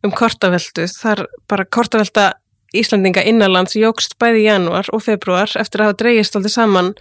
um 0.06 0.14
kortaveldu. 0.16 0.86
Þar 0.88 1.26
bara 1.52 1.68
kortavelda 1.68 2.30
Íslandinga 2.72 3.24
innanlands 3.28 3.76
jógst 3.76 4.16
bæði 4.22 4.46
í 4.46 4.48
janúar 4.48 4.88
og 4.96 5.04
februar 5.04 5.52
eftir 5.60 5.82
að 5.82 5.90
hafa 5.90 5.98
dreigist 6.00 6.38
aldrei 6.40 6.54
saman 6.54 6.94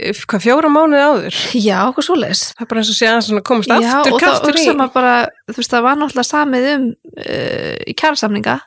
hvað 0.00 0.44
fjóra 0.46 0.72
mánuði 0.72 1.04
áður. 1.04 1.38
Já, 1.60 1.78
okkur 1.90 2.06
svoleiðis. 2.06 2.42
Það 2.56 2.64
er 2.64 2.70
bara 2.72 2.82
eins 2.82 2.92
og 2.92 2.98
sé 2.98 3.08
að 3.12 3.40
komast 3.48 3.72
Já, 3.72 3.78
aftur 4.00 4.18
kraftur 4.18 4.58
í. 4.60 4.66
bara, 4.94 5.14
veist, 5.52 5.72
það 5.72 5.86
var 5.86 5.98
náttúrulega 6.00 6.28
samið 6.32 6.68
um 6.72 6.86
uh, 6.92 7.74
í 7.86 7.96
kjærasamninga 8.00 8.58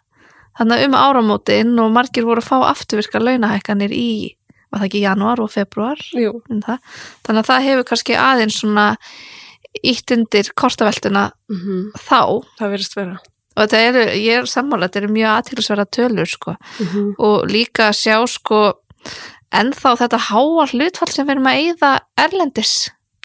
þannig 0.56 0.80
að 0.82 0.88
um 0.88 0.98
áramótin 1.00 1.76
og 1.84 1.94
margir 1.96 2.28
voru 2.28 2.44
að 2.44 2.50
fá 2.50 2.58
afturvirkar 2.72 3.24
launahækkanir 3.26 3.94
í, 3.96 4.36
var 4.72 4.82
það 4.82 4.88
ekki 4.90 5.02
í 5.02 5.06
janúar 5.06 5.44
og 5.44 5.52
februar 5.54 6.02
um 6.16 6.62
þannig 6.64 7.42
að 7.42 7.50
það 7.50 7.66
hefur 7.70 7.88
kannski 7.92 8.20
aðeins 8.20 8.60
svona 8.62 8.90
ítt 9.84 10.14
undir 10.16 10.52
kortaveltuna 10.56 11.30
mm 11.52 11.90
þá 12.00 12.22
það 12.60 12.72
verðist 12.72 12.96
vera. 12.96 13.18
og 13.56 13.66
þetta 13.66 13.84
eru, 13.90 14.06
ég 14.16 14.40
er 14.40 14.50
sammála, 14.50 14.88
þetta 14.88 15.02
eru 15.02 15.12
mjög 15.18 15.34
aðtilsverða 15.34 15.88
tölur 15.98 16.32
sko 16.32 16.56
Mm 16.80 17.14
og 17.20 17.46
líka 17.52 17.90
að 17.92 18.00
sjá 18.00 18.18
sko 18.28 18.62
ennþá 19.62 19.96
þetta 20.04 20.22
háa 20.30 20.68
hlutfall 20.72 21.12
sem 21.12 21.28
við 21.28 21.36
erum 21.36 21.50
að 21.50 21.62
eyða 21.64 21.92
erlendis. 22.26 22.76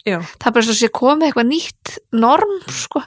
Já, 0.06 0.18
það 0.40 0.48
er 0.48 0.54
bara 0.56 0.66
svo 0.66 0.74
að 0.74 0.80
sé 0.80 0.90
komið 0.96 1.28
eitthvað 1.28 1.50
nýtt 1.50 1.94
norm 2.16 2.56
sko. 2.72 3.02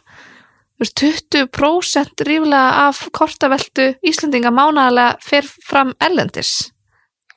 Þú 0.73 0.83
veist, 0.83 1.01
20% 1.01 2.23
ríflega 2.27 2.87
af 2.87 3.01
kortaveltu 3.15 3.91
Íslandinga 4.05 4.51
mánaðarlega 4.53 5.21
fer 5.23 5.47
fram 5.67 5.93
erlendis. 6.03 6.53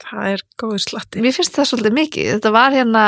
Það 0.02 0.30
er 0.32 0.44
góður 0.60 0.82
slatti. 0.84 1.22
mér 1.24 1.36
finnst 1.36 1.56
það 1.56 1.70
svolítið 1.70 1.96
mikið. 2.00 2.30
Þetta 2.36 2.52
var 2.56 2.76
hérna 2.76 3.04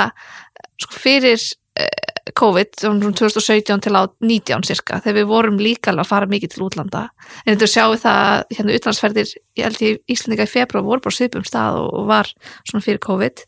sko, 0.81 0.95
fyrir 0.97 1.43
eh, 1.79 2.18
COVID 2.37 2.85
um 2.89 3.01
2017 3.01 3.85
til 3.85 3.95
á 3.97 4.03
19 4.21 4.67
cirka 4.69 5.01
þegar 5.05 5.19
við 5.21 5.29
vorum 5.31 5.61
líka 5.63 5.93
alveg 5.93 6.07
að 6.07 6.11
fara 6.11 6.31
mikið 6.31 6.55
til 6.55 6.65
útlanda. 6.67 7.03
En 7.45 7.55
þetta 7.55 7.71
sjáum 7.73 7.95
við 7.95 8.05
það 8.05 8.23
að 8.29 8.57
hérna 8.57 8.79
utlandsferðir 8.79 9.35
ég 9.59 9.69
held 9.69 9.83
í 9.83 9.91
Íslandika 10.15 10.49
í 10.49 10.53
februar 10.53 10.87
voru 10.87 11.05
bara 11.05 11.19
svipum 11.19 11.47
stað 11.49 11.81
og, 11.83 11.91
og 12.01 12.09
var 12.11 12.33
svona 12.69 12.85
fyrir 12.85 13.03
COVID. 13.07 13.45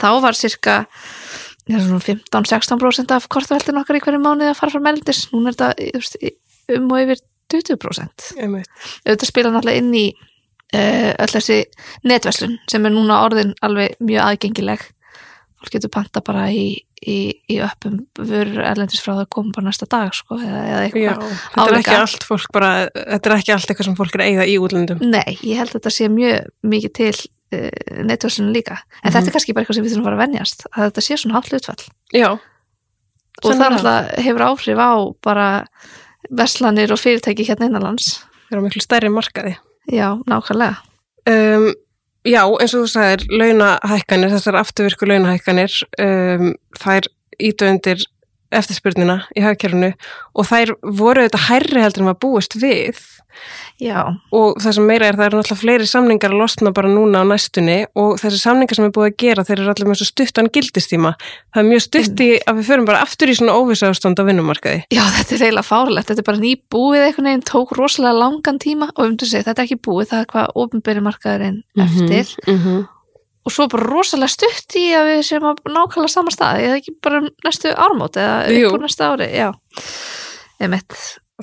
Þá 0.00 0.08
var 0.24 0.38
cirka 0.38 0.76
já, 1.68 1.78
svona 1.78 2.00
15-16% 2.02 3.14
af 3.16 3.28
kortaveldin 3.32 3.80
okkar 3.80 4.00
í 4.00 4.04
hverju 4.04 4.22
mánuði 4.22 4.52
að 4.52 4.60
fara 4.60 4.74
frá 4.74 4.84
meldis 4.84 5.26
núna 5.32 5.52
er 5.52 5.58
þetta 5.58 6.34
um 6.78 6.92
og 6.92 7.02
yfir 7.04 7.24
20% 7.52 8.30
einmitt. 8.40 8.70
auðvitað 9.04 9.28
spila 9.28 9.52
náttúrulega 9.52 9.82
inn 9.82 9.92
í 9.96 10.06
uh, 10.74 11.12
öll 11.12 11.32
þessi 11.34 11.60
netverslun 12.08 12.58
sem 12.70 12.86
er 12.86 12.94
núna 12.94 13.22
orðin 13.26 13.54
alveg 13.64 13.96
mjög 14.00 14.28
aðgengileg 14.28 14.86
fólk 15.64 15.74
getur 15.74 15.92
panta 15.92 16.22
bara 16.24 16.46
í, 16.52 16.66
í, 17.00 17.16
í 17.50 17.58
öppum 17.64 18.02
vörur 18.18 18.62
erlendis 18.64 19.02
frá 19.02 19.14
það 19.16 19.28
koma 19.36 19.54
bara 19.56 19.68
næsta 19.70 19.88
dag 19.90 20.14
sko, 20.16 20.38
eða, 20.38 20.62
eða 20.70 20.80
Já, 20.84 20.86
eitthvað 20.88 21.34
þetta 21.34 21.66
er 21.66 21.78
ekki 21.80 21.96
allt 21.98 22.26
fólk 22.28 22.54
bara, 22.54 22.72
þetta 22.94 23.30
er 23.30 23.36
ekki 23.38 23.54
allt 23.56 23.70
eitthvað 23.72 23.88
sem 23.88 23.98
fólk 23.98 24.18
er 24.18 24.24
að 24.24 24.32
eigða 24.32 24.48
í 24.48 24.56
útlöndum. 24.62 25.04
Nei, 25.04 25.38
ég 25.40 25.60
held 25.60 25.72
að 25.72 25.78
þetta 25.78 25.94
sé 25.96 26.10
mjög 26.12 26.50
mikið 26.74 26.94
til 27.00 27.14
uh, 27.14 27.68
netverslunum 28.10 28.56
líka. 28.56 28.80
En 29.02 29.14
þetta 29.14 29.30
er 29.30 29.36
kannski 29.38 29.56
bara 29.56 29.64
eitthvað 29.64 29.80
sem 29.80 29.86
við 29.86 29.96
þurfum 29.96 30.04
að 30.04 30.10
fara 30.10 30.20
að 30.20 30.26
venjast 30.26 30.66
að 30.70 30.84
þetta 30.88 31.06
sé 31.08 31.20
svona 31.20 31.38
hátt 31.38 31.50
hlutfall. 31.52 31.88
Já, 32.14 32.30
og 32.34 33.48
það 33.48 33.56
Sennilega. 33.56 33.74
náttúrulega 33.74 34.24
hefur 34.28 34.46
áhrif 34.48 34.84
á 34.84 34.92
bara 35.24 35.48
verslanir 36.30 36.94
og 36.94 37.00
fyrirtæki 37.00 37.46
hérna 37.48 37.68
innanlands 37.68 38.14
það 38.48 38.56
er 38.56 38.62
á 38.62 38.66
miklu 38.66 38.82
stærri 38.84 39.10
markaði. 39.12 39.54
Já, 39.90 40.08
nákvæmlega. 40.28 40.76
Um, 41.28 41.70
já, 42.24 42.42
eins 42.46 42.74
og 42.74 42.84
þú 42.84 42.90
sagðir, 42.94 43.26
launahækkanir, 43.40 44.32
þessar 44.32 44.58
afturvirku 44.60 45.08
launahækkanir, 45.08 45.76
um, 46.00 46.54
þær 46.80 47.08
ítu 47.42 47.68
undir 47.68 48.04
eftirspurnina 48.58 49.20
í 49.36 49.44
hagkerfinu 49.44 49.92
og 50.34 50.48
þær 50.48 50.76
voru 50.82 51.26
þetta 51.26 51.44
hærri 51.48 51.84
heldur 51.84 52.04
en 52.04 52.12
var 52.12 52.22
búist 52.22 52.56
við. 52.60 53.02
Já, 53.82 54.14
og 54.30 54.60
það 54.62 54.76
sem 54.76 54.84
meira 54.86 55.08
er 55.08 55.16
það 55.18 55.26
eru 55.26 55.38
náttúrulega 55.40 55.60
fleiri 55.60 55.86
samningar 55.90 56.30
að 56.30 56.42
losna 56.44 56.70
bara 56.74 56.90
núna 56.90 57.22
á 57.22 57.24
næstunni 57.26 57.78
og 57.98 58.20
þessi 58.22 58.38
samningar 58.38 58.78
sem 58.78 58.86
er 58.86 58.92
búið 58.94 59.08
að 59.08 59.16
gera 59.24 59.44
þeir 59.48 59.62
eru 59.64 59.72
allir 59.72 59.98
svo 59.98 60.06
stuttan 60.06 60.50
gildistíma. 60.54 61.14
Það 61.50 61.62
er 61.62 61.68
mjög 61.72 61.84
stutt 61.88 62.22
í 62.22 62.28
að 62.38 62.60
við 62.60 62.70
förum 62.70 62.88
bara 62.88 63.02
aftur 63.02 63.32
í 63.32 63.36
svona 63.40 63.58
óvisa 63.58 63.90
ástand 63.90 64.22
á 64.22 64.24
vinnumarkaði. 64.28 64.86
Já, 64.94 65.02
þetta 65.18 65.36
er 65.36 65.46
eiginlega 65.48 65.66
fárlegt, 65.66 66.10
þetta 66.10 66.22
er 66.22 66.30
bara 66.30 66.42
nýbúið 66.44 67.06
einhvern 67.08 67.30
veginn, 67.32 67.46
tók 67.50 67.74
rosalega 67.74 68.20
langan 68.22 68.62
tíma 68.62 68.90
og 68.94 69.04
um 69.08 69.18
til 69.18 69.30
segja, 69.32 69.48
þetta 69.50 69.64
er 69.64 69.68
ekki 69.68 69.82
búið, 69.88 70.10
það 70.12 70.22
er 70.22 70.32
hvað 70.34 70.58
ofinberi 70.64 71.06
markaðurinn 71.08 71.62
eftir. 71.74 72.36
mm 72.46 72.60
-hmm. 72.62 72.84
Og 73.44 73.52
svo 73.52 73.66
bara 73.72 73.84
rosalega 73.90 74.32
stutt 74.32 74.76
í 74.80 74.86
að 74.96 75.10
við 75.10 75.20
séum 75.28 75.48
að 75.50 75.60
nákvæmlega 75.68 76.12
sama 76.14 76.32
staði, 76.32 76.64
eða 76.68 76.78
ekki 76.80 76.94
bara 77.04 77.20
næstu 77.44 77.74
ármót 77.76 78.16
eða 78.16 78.38
upp 78.68 78.76
úr 78.78 78.84
næsta 78.86 79.10
ári, 79.12 79.28
já. 79.36 79.50
Emitt, 80.64 80.94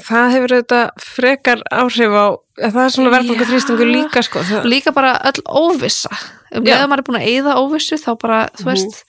það 0.01 0.31
hefur 0.35 0.53
þetta 0.55 0.79
frekar 1.03 1.61
áhrif 1.71 2.15
á 2.15 2.25
það 2.61 2.83
er 2.85 2.93
svona 2.95 3.13
verðbólku 3.15 3.43
Já. 3.45 3.49
þrýstingur 3.51 3.89
líka 3.91 4.23
sko 4.25 4.43
það, 4.47 4.67
líka 4.71 4.93
bara 4.95 5.13
öll 5.29 5.41
óvissa. 5.45 6.11
Um 6.55 6.63
leðum 6.67 6.91
maður 6.91 7.03
er 7.03 7.07
búin 7.09 7.19
að 7.21 7.29
eyða 7.31 7.57
óvissu 7.61 7.97
þá 8.01 8.11
bara, 8.21 8.39
þú 8.57 8.65
Mhm. 8.65 8.71
veist 8.71 9.03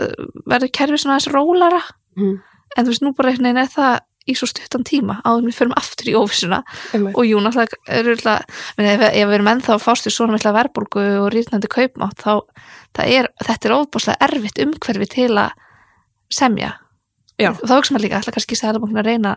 uh, 0.00 0.28
verður 0.48 0.72
kerfið 0.78 1.02
svona 1.02 1.16
aðeins 1.18 1.32
rólara 1.34 1.82
Mhm. 2.16 2.40
en 2.76 2.84
þú 2.84 2.88
veist, 2.88 3.02
nú 3.02 3.14
bara 3.14 3.30
er 3.30 3.68
það 3.76 4.00
í 4.28 4.34
svo 4.36 4.46
stuttan 4.50 4.84
tíma 4.84 5.20
áður 5.24 5.38
en 5.42 5.48
við 5.50 5.56
förum 5.60 5.76
aftur 5.80 6.10
í 6.10 6.14
óvissuna. 6.18 6.62
Og 7.14 7.24
jú, 7.26 7.40
náttúrulega 7.40 7.78
er 7.88 8.10
alltaf, 8.12 8.44
ef, 8.76 9.00
ef 9.00 9.28
við 9.28 9.34
erum 9.38 9.48
ennþá 9.54 9.78
fást 9.80 10.06
í 10.06 10.12
svona 10.12 10.36
mikla 10.36 10.52
verðbólgu 10.58 11.04
og 11.24 11.30
rýrnandi 11.32 11.70
kaupmátt 11.72 12.20
þá 12.20 12.34
er, 13.06 13.28
þetta 13.44 13.68
er 13.70 13.76
ofbáslega 13.78 14.20
erfitt 14.28 14.58
umhverfi 14.62 15.08
til 15.08 15.30
að 15.40 15.50
semja. 16.30 16.74
Já. 17.40 17.54
og 17.56 17.62
þá 17.64 17.72
hugsa 17.78 17.94
maður 17.94 18.04
líka, 18.04 18.18
ætla 18.20 18.32
kannski 18.36 18.56
sæðalabókn 18.58 18.98
að 19.00 19.06
reyna 19.08 19.30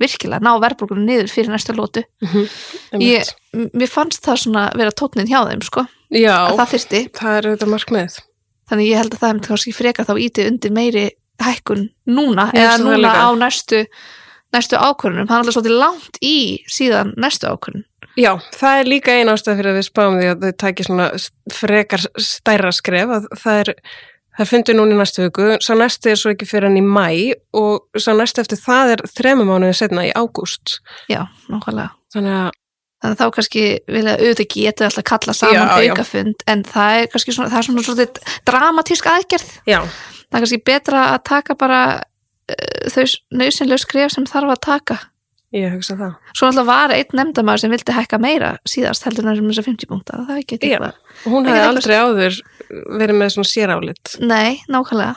virkilega 0.00 0.40
ná 0.40 0.54
verðbólgunum 0.62 1.04
niður 1.04 1.28
fyrir 1.28 1.50
næstu 1.52 1.74
lótu 1.76 2.02
Mhm. 2.22 2.46
ég, 2.94 3.20
Einmitt. 3.20 3.34
m- 3.52 3.70
mér 3.76 3.90
fannst 3.90 4.22
það 4.24 4.38
svona 4.40 4.62
vera 4.74 4.90
tótnin 4.90 5.28
hjá 5.28 5.44
þeim 5.44 5.62
sko, 5.62 5.84
já, 6.10 6.32
að 6.48 6.56
það 6.56 6.70
þyrsti 6.72 7.00
það 7.12 7.36
er 7.36 7.48
þetta 7.50 7.68
markmið 7.68 8.18
þannig 8.70 8.88
ég 8.88 8.96
held 8.96 9.12
að 9.14 9.18
það 9.20 9.34
er 9.34 9.40
kannski 9.48 9.74
frekar 9.76 10.06
þá 10.06 10.14
ítið 10.24 10.48
undir 10.50 10.70
meiri 10.72 11.10
hækkun 11.40 11.90
núna 12.08 12.48
Ég 12.54 12.64
eða 12.64 12.78
núna 12.80 13.12
á 13.12 13.28
næstu 13.36 13.84
næstu 14.54 14.78
ákvörunum, 14.78 15.28
hann 15.28 15.38
er 15.38 15.44
alltaf 15.44 15.58
svolítið 15.58 15.80
langt 15.80 16.20
í 16.24 16.36
síðan 16.70 17.14
næstu 17.20 17.50
ákvörun 17.50 17.86
Já, 18.18 18.32
það 18.56 18.80
er 18.80 18.88
líka 18.90 19.14
eina 19.14 19.34
ástæð 19.36 19.60
fyrir 19.60 19.70
að 19.70 19.76
við 19.78 19.86
spáum 19.86 20.16
því 20.18 20.30
að 20.30 20.44
þau 20.44 20.54
tækir 20.60 20.88
svona 20.88 21.06
frekar 21.54 22.06
stærra 22.18 22.72
skref 22.74 23.12
að 23.14 23.28
það 23.38 23.60
er 23.60 23.70
það 24.40 24.50
fundið 24.50 24.78
núna 24.78 24.94
í 24.94 24.98
næstu 24.98 25.26
viku, 25.26 25.48
sá 25.62 25.70
næstu 25.78 26.10
er 26.10 26.18
svo 26.18 26.32
ekki 26.34 26.48
fyrir 26.48 26.70
enn 26.70 26.80
í 26.80 26.84
mæ 26.84 27.36
og 27.56 28.00
sá 28.00 28.10
næstu 28.16 28.42
eftir 28.42 28.60
það 28.60 28.94
er 28.96 29.04
þremum 29.18 29.50
mánuðið 29.52 29.78
setna 29.78 30.06
í 30.08 30.12
ágúst. 30.16 30.78
Já, 31.10 31.22
nákvæmlega. 31.52 31.92
Þannig 32.14 32.36
að, 32.38 32.58
þannig 33.02 33.16
að 33.16 33.20
þá 33.20 33.34
kannski 33.36 33.64
vilja 33.86 34.16
auðvitað 34.18 34.52
getur 34.56 34.88
alltaf 34.88 35.08
kalla 35.12 35.36
saman 35.36 35.74
aukafund 35.76 36.46
en 36.50 36.64
það 36.66 37.00
er 37.00 37.10
kannski 37.14 37.36
svona, 37.36 37.52
það 37.52 37.62
er 37.62 37.68
svona 37.68 37.86
svolítið 37.88 38.38
dramatísk 38.50 39.10
aðgerð. 39.14 39.52
Já, 39.70 39.80
það 40.26 40.38
er 40.38 40.46
kannski 40.46 40.62
betra 40.72 41.04
að 41.14 41.20
taka 41.30 41.58
bara 41.60 41.82
þau 42.94 43.04
nöðsynlega 43.40 43.78
skref 43.84 44.12
sem 44.14 44.26
þarf 44.28 44.54
að 44.56 44.60
taka 44.66 44.98
ég 45.54 45.72
hugsa 45.74 45.96
það 45.98 46.12
svo 46.38 46.46
alltaf 46.50 46.66
var 46.68 46.92
einn 46.94 47.16
nefndamæður 47.18 47.62
sem 47.64 47.72
vildi 47.74 47.94
hækka 47.96 48.18
meira 48.22 48.52
síðast 48.70 49.02
heldur 49.08 49.26
en 49.26 49.32
þessum 49.34 49.48
þessar 49.50 49.66
50 49.70 49.90
punkta 49.90 50.20
það 50.20 50.30
er 50.36 50.42
ekki 50.44 50.58
eitthvað 50.60 51.32
hún 51.32 51.48
hefði 51.50 51.64
aldrei 51.70 51.96
áður 51.98 52.38
verið 53.00 53.18
með 53.18 53.32
svona 53.34 53.50
sérálit 53.50 54.14
Nei, 54.22 54.60
nákvæmlega. 54.70 55.16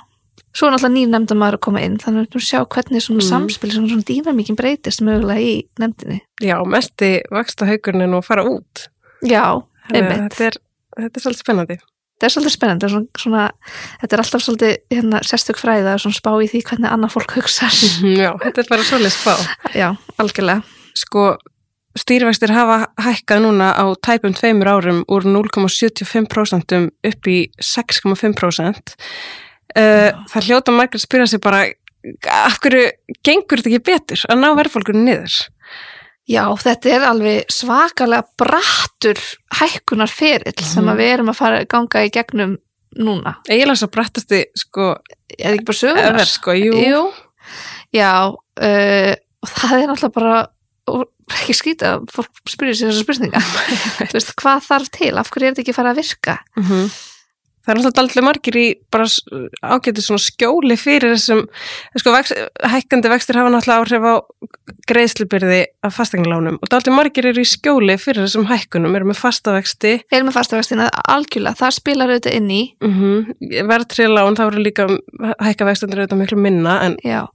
Svo 0.53 0.67
er 0.67 0.73
náttúrulega 0.75 0.93
nýr 0.93 1.07
nefndamaður 1.09 1.55
að 1.57 1.61
koma 1.65 1.81
inn, 1.81 1.95
þannig 2.01 2.27
að 2.27 2.35
við 2.37 2.43
sjá 2.45 2.59
hvernig 2.75 3.01
svona 3.01 3.21
Mm. 3.23 3.29
samspil, 3.29 3.69
svona, 3.73 3.89
svona 3.89 4.05
dýnamíkin 4.09 4.57
breytist 4.57 5.01
mögulega 5.01 5.41
í 5.41 5.53
nefndinni. 5.81 6.19
já, 6.41 6.57
mesti 6.65 7.09
vaksta 7.33 7.65
haugurinn 7.69 8.13
og 8.13 8.25
fara 8.25 8.43
út 8.45 8.87
Já, 9.25 9.61
einmitt. 9.93 10.29
þetta 10.33 10.45
er, 10.49 10.57
þetta 10.99 11.17
er 11.17 11.23
svolítið 11.25 11.41
spennandi 11.45 11.77
Þetta 12.23 12.29
er 12.29 12.35
svolítið 12.37 12.53
spennandi, 12.55 12.87
svona, 12.87 13.19
svona, 13.19 13.45
þetta 13.99 14.15
er 14.15 14.21
alltaf 14.23 14.43
svolítið 14.45 14.75
hérna, 14.95 15.19
sérstök 15.27 15.57
fræða, 15.59 15.97
svona 15.99 16.15
spá 16.15 16.29
í 16.39 16.45
því 16.47 16.61
hvernig 16.69 16.87
annað 16.87 17.11
fólk 17.17 17.33
hugsar. 17.35 17.79
já, 18.23 18.29
þetta 18.45 18.63
er 18.63 18.69
bara 18.69 18.85
svolítið 18.87 19.15
spá 19.17 19.33
Já, 19.75 19.89
algjörlega. 20.23 20.63
sko 20.95 21.25
stýrivextir 21.99 22.53
hafa 22.55 22.77
hækkað 23.03 23.43
núna 23.43 23.73
á 23.75 23.83
tæpum 23.99 24.31
tveimur 24.31 24.71
árum 24.71 25.03
úr 25.11 25.27
0,75% 25.27 26.79
upp 27.11 27.27
í 27.27 27.37
6,5% 27.59 28.95
uh, 28.95 30.09
það 30.31 30.47
hljóta 30.47 30.73
margir 30.79 31.01
að 31.01 31.05
spyrja 31.05 31.27
sig 31.33 31.43
bara 31.43 31.65
af 32.47 32.57
hverju 32.63 32.87
gengur 33.23 33.61
þetta 33.61 33.75
ekki 33.75 33.83
betur 33.91 34.23
að 34.31 34.41
ná 34.41 34.49
verðfólkunni 34.57 35.03
niður 35.11 35.37
Já, 36.29 36.45
þetta 36.55 36.91
er 36.93 37.05
alveg 37.09 37.49
svakalega 37.51 38.23
brattur 38.39 39.19
hækkunar 39.59 40.11
ferill 40.11 40.63
sem 40.63 40.87
að 40.87 41.01
við 41.01 41.11
erum 41.17 41.31
að 41.33 41.39
fara 41.41 41.59
að 41.59 41.67
ganga 41.73 42.03
í 42.07 42.11
gegnum 42.15 42.53
núna. 42.95 43.35
eiginlega 43.49 43.81
svo 43.81 43.89
brattasti 43.91 44.43
sko 44.55 44.93
það 45.33 45.55
ekki 45.57 45.67
bara 45.67 46.05
ever 46.05 46.29
sko, 46.29 46.55
jú, 46.55 46.73
Jú, 46.77 47.01
já 47.97 48.11
uh, 48.29 49.13
og 49.43 49.51
það 49.57 49.75
er 49.79 49.89
náttúrulega 49.89 50.15
bara 50.15 50.35
ekki 51.33 51.55
skrýta 51.55 51.95
að 51.97 52.05
fólk 52.11 52.51
spyrir 52.51 52.75
sér 52.75 52.91
þessar 52.91 53.05
spurninga. 53.07 53.41
Hvað 54.41 54.65
þarf 54.67 54.89
til, 54.93 55.13
af 55.19 55.31
hverju 55.31 55.47
er 55.47 55.53
þetta 55.53 55.63
ekki 55.63 55.73
að 55.73 55.79
fara 55.79 55.93
að 55.93 56.01
virka? 56.01 56.37
Mhm. 56.59 56.87
Það 57.63 57.71
er 57.71 57.79
alltaf 57.79 57.95
daldið 57.97 58.25
margir 58.27 58.57
í 58.59 58.65
bara 58.91 59.07
ágætið 59.63 60.03
svona 60.03 60.23
skjóli 60.23 60.75
fyrir 60.79 61.15
þessum 61.15 61.45
sko, 61.95 62.13
vex, 62.15 62.33
hækkandi 62.73 63.11
vextir 63.13 63.39
hafa 63.39 63.53
náttúrulega 63.53 63.83
áhrif 63.83 64.07
á 64.07 64.13
greiðslubyrði 64.89 65.61
af 65.85 65.95
fastegnalánum 65.95 66.59
og 66.59 66.71
daldið 66.71 66.97
margir 66.97 67.29
eru 67.31 67.43
í 67.43 67.47
skjóli 67.47 67.95
fyrir 68.01 68.25
þessum 68.25 68.47
hækkunum, 68.49 68.95
eru 68.97 69.09
með 69.09 69.19
fasta 69.21 69.55
vexti. 69.55 69.95
Við 70.03 70.17
erum 70.17 70.29
með 70.29 70.37
fastavextina 70.39 70.89
algjörlega, 71.13 71.59
það 71.61 71.75
spilar 71.77 72.13
auðvitað 72.13 72.37
inn 72.39 72.51
í. 72.51 72.61
Mm 72.83 72.93
-hmm. 72.99 73.67
verðtrilán, 73.71 74.37
þá 74.39 74.43
eru 74.47 74.63
líka 74.63 74.87
hækka 75.39 75.69
vextandir 75.69 76.03
auðvitað 76.03 76.21
miklu 76.23 76.39
minna 76.43 76.79
en 76.83 76.97
já, 77.03 77.27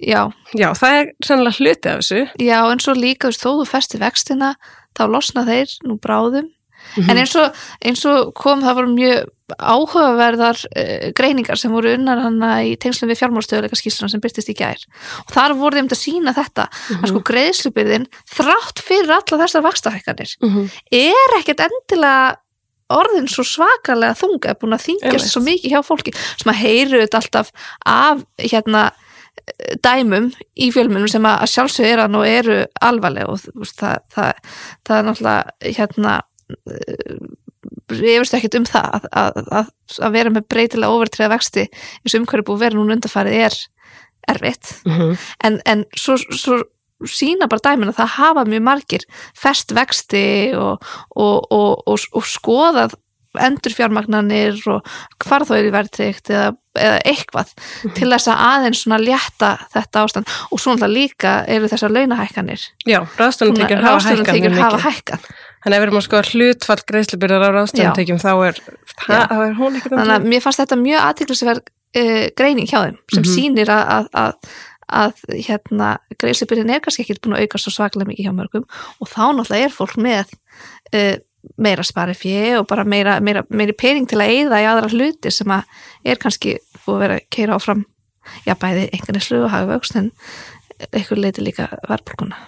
já, 0.00 0.32
já, 0.54 0.68
það 0.74 0.98
er 0.98 1.12
sennilega 1.22 1.58
hluti 1.60 1.88
af 1.88 2.02
þessu. 2.02 2.26
Já, 2.42 2.58
en 2.72 2.80
svo 2.80 2.94
líka 2.94 3.30
þó 3.30 3.50
þú 3.62 3.68
festi 3.70 4.02
vextina, 4.02 4.54
þá 4.98 5.04
losna 5.06 5.46
þeir 5.46 5.78
nú 5.86 5.98
bráðum, 5.98 6.50
Mhm. 6.96 7.10
en 7.10 7.22
eins 7.22 7.34
og, 7.40 7.64
eins 7.84 8.04
og 8.10 8.34
kom, 8.38 8.62
það 8.64 8.78
voru 8.80 8.92
mjög 8.94 9.32
áhugaverðar 9.54 10.60
uh, 10.64 11.08
greiningar 11.16 11.60
sem 11.60 11.72
voru 11.74 11.92
unnar 11.98 12.22
hana 12.24 12.52
í 12.64 12.76
tengslum 12.80 13.10
við 13.12 13.20
fjármálstöðuleika 13.20 13.76
skýsluna 13.76 14.12
sem 14.12 14.22
byrtist 14.24 14.48
í 14.48 14.56
gær 14.56 14.80
og 15.26 15.34
þar 15.34 15.56
voru 15.58 15.76
þeim 15.76 15.90
að 15.90 16.00
sína 16.00 16.32
þetta 16.36 16.68
að 16.96 17.10
sko 17.10 17.20
greiðslubyrðin 17.28 18.08
þrátt 18.32 18.80
fyrir 18.86 19.12
alla 19.18 19.42
þessar 19.44 19.66
vakstahækkanir 19.66 20.32
mm 20.40 20.54
-hmm. 20.54 20.72
er 20.90 21.38
ekkert 21.40 21.66
endilega 21.66 22.40
orðin 22.94 23.28
svo 23.28 23.44
svakalega 23.48 24.16
þunga 24.18 24.50
er 24.52 24.58
búin 24.60 24.76
að 24.76 24.86
þingjast 24.88 25.32
svo 25.32 25.42
mikið 25.44 25.72
hjá 25.72 25.80
fólki 25.84 26.12
sem 26.14 26.52
að 26.52 26.60
heyru 26.60 27.00
þetta 27.00 27.20
alltaf 27.20 27.52
af 27.84 28.24
hérna 28.38 28.90
dæmum 29.84 30.30
í 30.56 30.70
fjölmunum 30.72 31.10
sem 31.10 31.24
að 31.26 31.42
að 31.44 31.50
sjálfsög 31.52 31.88
er 31.88 32.04
nú 32.08 32.22
eru 32.26 32.60
alvarlega 32.84 33.32
og 33.32 33.42
veist, 33.58 33.76
það, 33.80 34.04
það, 34.14 34.52
það 34.86 34.96
er 34.98 35.08
náttúrulega 35.08 35.74
hérna 35.78 36.14
ég 38.04 38.20
veist 38.22 38.36
ekkert 38.36 38.58
um 38.58 38.66
það 38.68 38.90
að, 38.98 39.08
að, 39.22 39.40
að, 39.60 39.72
að 40.08 40.16
vera 40.18 40.34
með 40.34 40.48
breytilega 40.52 40.96
overtreða 40.96 41.34
vexti 41.34 41.66
eins 41.68 42.14
og 42.14 42.20
umhverju 42.22 42.48
búið 42.48 42.64
vera 42.64 42.78
núna 42.78 42.96
undarfærið 42.98 43.40
er 43.46 43.58
erfitt 44.34 44.72
mm 44.84 44.92
-hmm. 44.98 45.16
en, 45.44 45.60
en 45.66 45.84
svo, 45.96 46.16
svo 46.16 46.62
sína 47.04 47.48
bara 47.50 47.64
dæmin 47.70 47.90
að 47.92 47.98
það 48.00 48.16
hafa 48.18 48.44
mjög 48.48 48.62
margir 48.62 49.06
fest 49.36 49.74
vexti 49.74 50.52
og, 50.56 50.84
og, 51.16 51.52
og, 51.52 51.86
og, 51.86 52.24
skoðað 52.24 52.94
endurfjármagnanir 53.34 54.60
og 54.70 54.84
hvar 55.24 55.42
þá 55.46 55.56
er 55.56 55.68
í 55.68 55.72
verðtrykt 55.74 56.30
eða, 56.30 56.52
eða 56.78 57.00
eitthvað 57.04 57.48
Mhm. 57.54 57.94
til 57.94 58.10
þess 58.12 58.28
að 58.30 58.42
aðeins 58.48 58.82
svona 58.84 58.98
létta 59.02 59.50
þetta 59.74 60.04
ástand 60.04 60.26
og 60.50 60.60
svo 60.60 60.74
náttúrulega 60.74 60.94
líka 60.94 61.32
eru 61.48 61.68
þessar 61.68 61.90
launahækkanir 61.90 62.60
Já, 62.86 63.00
mjög 63.18 63.82
ráðstöfunartekjur 63.82 64.54
hafa 64.58 64.78
mikið. 64.78 65.20
Þannig 65.64 65.76
ef 65.78 65.80
við 65.80 65.86
erum 65.88 65.98
að 66.00 66.04
skoða 66.06 66.30
hlutfall 66.34 66.82
greiðslubyrðar 66.90 67.44
á 67.44 67.54
ráðstöðunartekjum 67.56 68.20
þá 68.20 68.30
er, 68.48 68.58
ha, 69.06 69.18
þá 69.30 69.36
er 69.46 69.54
hún 69.58 69.78
ekkert 69.78 69.94
þannig 69.96 70.14
að 70.18 70.26
mér 70.34 70.44
fannst 70.44 70.60
þetta 70.60 70.76
mjög 70.82 71.04
aðtiklisverð 71.08 71.62
uh, 71.64 72.24
greining 72.36 72.68
hjá 72.68 72.78
þeim 72.84 72.98
sem 73.14 73.22
Mhm. 73.24 73.30
sýnir 73.32 73.72
að, 73.72 73.84
að, 73.96 74.08
að, 74.24 74.56
að 75.00 75.22
hérna, 75.48 75.92
greiðslubyrðin 76.20 76.74
er 76.76 76.82
kannski 76.84 77.06
ekkert 77.06 77.22
búin 77.24 77.36
að 77.38 77.46
auka 77.46 77.62
svo 77.62 77.72
svaklega 77.72 78.10
mikið 78.10 78.28
hjá 78.28 78.34
mörgum 78.36 78.66
og 79.00 79.08
þá 79.08 79.22
náttúrulega 79.38 79.70
er 79.70 79.72
fólk 79.78 79.96
með 79.96 80.34
uh, 80.92 81.16
meira 81.60 81.84
spari 81.84 82.14
fjö 82.16 82.60
og 82.60 82.68
bara 82.68 82.84
meira, 82.88 83.18
meira, 83.24 83.42
meira 83.48 83.72
pening 83.76 84.06
til 84.08 84.20
að 84.20 84.32
eyða 84.36 84.60
í 84.60 84.68
aðra 84.68 84.92
hluti 84.92 85.32
sem 85.32 85.48
að 85.52 85.64
er 86.04 86.20
kannski 86.20 86.58
búið 86.84 86.94
að 86.94 87.02
vera 87.06 87.18
að 87.20 87.26
keira 87.32 87.56
áfram. 87.56 87.82
Já 88.46 88.54
bæði 88.56 88.86
einhvern 88.92 89.18
veginn 89.20 89.42
og 89.44 89.50
hagvöxt 89.52 89.96
en 90.00 90.06
einhver 90.92 91.20
leiti 91.20 91.44
líka 91.44 91.66
verðbólkuna 91.88 92.38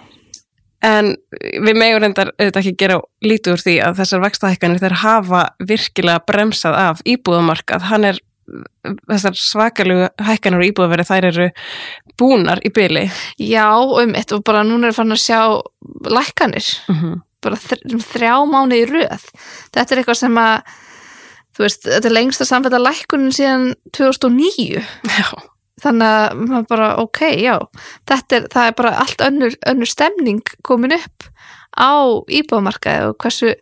En 0.85 1.15
við 1.33 1.73
megur 1.73 2.03
reyndar 2.03 2.31
auðvitað 2.37 2.61
ekki 2.61 2.75
gera 2.77 3.01
lítið 3.25 3.53
úr 3.55 3.63
því 3.65 3.75
að 3.81 3.99
þessar 4.01 4.23
vextahækkanir 4.27 4.81
þær 4.83 4.97
hafa 5.01 5.43
virkilega 5.59 6.23
bremsað 6.27 6.75
af 6.77 7.01
íbúðamarkað. 7.05 7.87
Hann 7.89 8.05
er, 8.11 8.19
þessar 9.09 9.39
svakalugu 9.41 10.09
hækkanir 10.21 10.61
og 10.61 10.67
íbúðaverið 10.69 11.09
þær 11.09 11.29
eru 11.31 11.47
búnar 12.17 12.61
í 12.65 12.69
byli. 12.73 13.07
Já, 13.41 13.73
um 13.73 14.13
eitt 14.17 14.31
og 14.33 14.43
bara 14.45 14.63
núna 14.63 14.91
er 14.91 14.97
fann 14.97 15.11
að 15.11 15.23
sjá 15.25 15.41
lækkanir 16.07 16.67
Mm 16.87 16.95
-hmm. 16.95 17.21
bara 17.41 17.55
þr 17.55 17.93
um 17.93 17.99
þrjá 17.99 18.33
mánu 18.49 18.75
í 18.75 18.85
röð 18.85 19.23
þetta 19.73 19.91
er 19.91 19.97
eitthvað 19.97 20.17
sem 20.17 20.37
að 20.37 20.61
þú 21.57 21.63
veist, 21.63 21.83
þetta 21.83 22.07
er 22.07 22.13
lengsta 22.13 22.45
samfætta 22.45 22.79
lækkunin 22.81 23.33
síðan 23.33 23.75
2009 23.97 24.83
Já, 25.03 25.27
þannig 25.81 26.13
að 26.19 26.39
maður 26.41 26.69
bara, 26.71 26.89
ok, 27.03 27.23
já 27.37 27.55
þetta 28.09 28.37
er, 28.37 28.47
það 28.53 28.69
er 28.69 28.77
bara 28.79 28.93
allt 29.03 29.25
önnur, 29.27 29.57
önnur 29.69 29.91
stemning 29.91 30.53
komin 30.65 30.95
upp 30.97 31.27
á 31.77 31.93
íbúðamarkaði 32.33 33.11
og 33.11 33.19
hversu, 33.21 33.53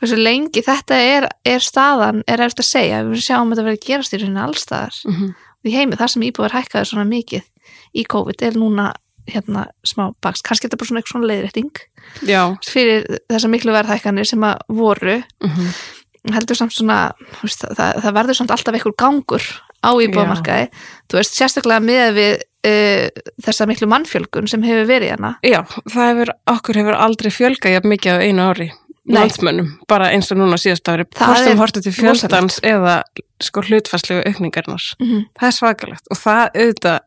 hversu 0.00 0.16
lengi 0.16 0.62
þetta 0.64 1.00
er, 1.04 1.28
er 1.44 1.64
staðan 1.64 2.22
er 2.26 2.40
eftir 2.46 2.64
að 2.64 2.70
segja, 2.70 3.02
við 3.04 3.26
sjáum 3.26 3.52
að 3.52 3.58
þetta 3.58 3.66
verið 3.66 3.80
að 3.80 3.90
gerast 3.90 4.16
í 4.16 4.22
rauninni 4.22 4.44
allstaðar 4.46 5.02
mm 5.04 5.18
-hmm. 5.18 5.34
í 5.68 5.74
heimi, 5.76 6.00
það 6.00 6.12
sem 6.14 6.26
íbúðar 6.30 6.56
hækkaði 6.56 6.90
svona 6.92 7.04
mikið 7.04 7.44
í 7.92 8.04
COVID 8.08 8.46
er 8.48 8.56
núna 8.56 8.88
hérna 9.28 9.66
smá 9.84 10.08
bakst, 10.24 10.44
kannski 10.46 10.66
er 10.66 10.70
þetta 10.70 10.80
bara 10.80 10.88
svona 10.88 11.00
eitthvað 11.02 11.14
svona 11.14 11.30
leiðrétting 11.30 11.80
já. 12.24 12.42
fyrir 12.64 13.06
þessar 13.28 13.52
miklu 13.52 13.74
verðhækkanir 13.76 14.28
sem 14.28 14.44
að 14.44 14.56
voru 14.68 15.22
Mm 15.44 15.50
-hmm. 15.50 16.32
heldur 16.34 16.56
samt 16.56 16.72
svona 16.72 17.12
veist, 17.42 17.64
það, 17.76 18.00
það 18.02 18.14
verður 18.14 18.34
samt 18.34 18.50
alltaf 18.50 18.74
einhver 18.74 18.96
gangur 18.96 19.44
á 19.84 19.90
íbúðamarkaði 19.94 20.68
þú 21.08 21.20
veist, 21.20 21.38
sérstaklega 21.38 21.84
með 21.84 22.10
við 22.18 22.34
uh, 22.68 23.30
þessa 23.46 23.68
miklu 23.70 23.88
mannfjölgun 23.90 24.50
sem 24.50 24.64
hefur 24.66 24.88
verið 24.88 25.14
hérna. 25.14 25.36
Já, 25.46 25.62
það 25.86 26.12
hefur, 26.12 26.34
okkur 26.56 26.82
hefur 26.82 27.00
aldrei 27.06 27.32
fjölgað 27.34 27.78
jafn 27.78 27.92
mikið 27.94 28.18
á 28.18 28.24
einu 28.26 28.50
ári 28.50 28.70
landsmönnum, 29.08 29.70
bara 29.88 30.10
eins 30.12 30.28
og 30.32 30.36
núna 30.40 30.58
síðast 30.60 30.88
ári. 30.92 31.06
Hvort 31.16 31.40
sem 31.40 31.60
hortið 31.60 31.86
til 31.86 31.94
fjöldans 31.96 32.58
eða 32.66 32.98
sko 33.40 33.62
hlutfæslegu 33.64 34.20
aukningarnar. 34.28 34.84
Mm 35.00 35.06
-hmm. 35.08 35.22
það 35.40 35.48
er 35.48 35.56
svakalegt 35.56 36.10
og 36.10 36.18
það 36.18 36.42
auðvitað 36.60 36.98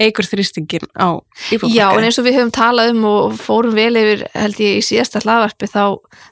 eigur 0.00 0.24
þrýstingin 0.24 0.86
á 0.96 1.20
Já, 1.68 1.92
en 1.92 2.04
íbúðamarkaði 2.04 2.04
eins 2.04 2.18
og 2.18 2.24
við 2.24 2.36
höfum 2.38 2.52
talað 2.56 2.90
um 2.94 3.04
og 3.04 3.34
fórum 3.36 3.74
vel 3.76 3.96
yfir, 3.96 4.24
held 4.34 4.60
ég, 4.60 4.78
í 4.80 4.86
síðasta 4.86 5.20
hlaðvarpi 5.20 5.68
þá, 5.68 5.84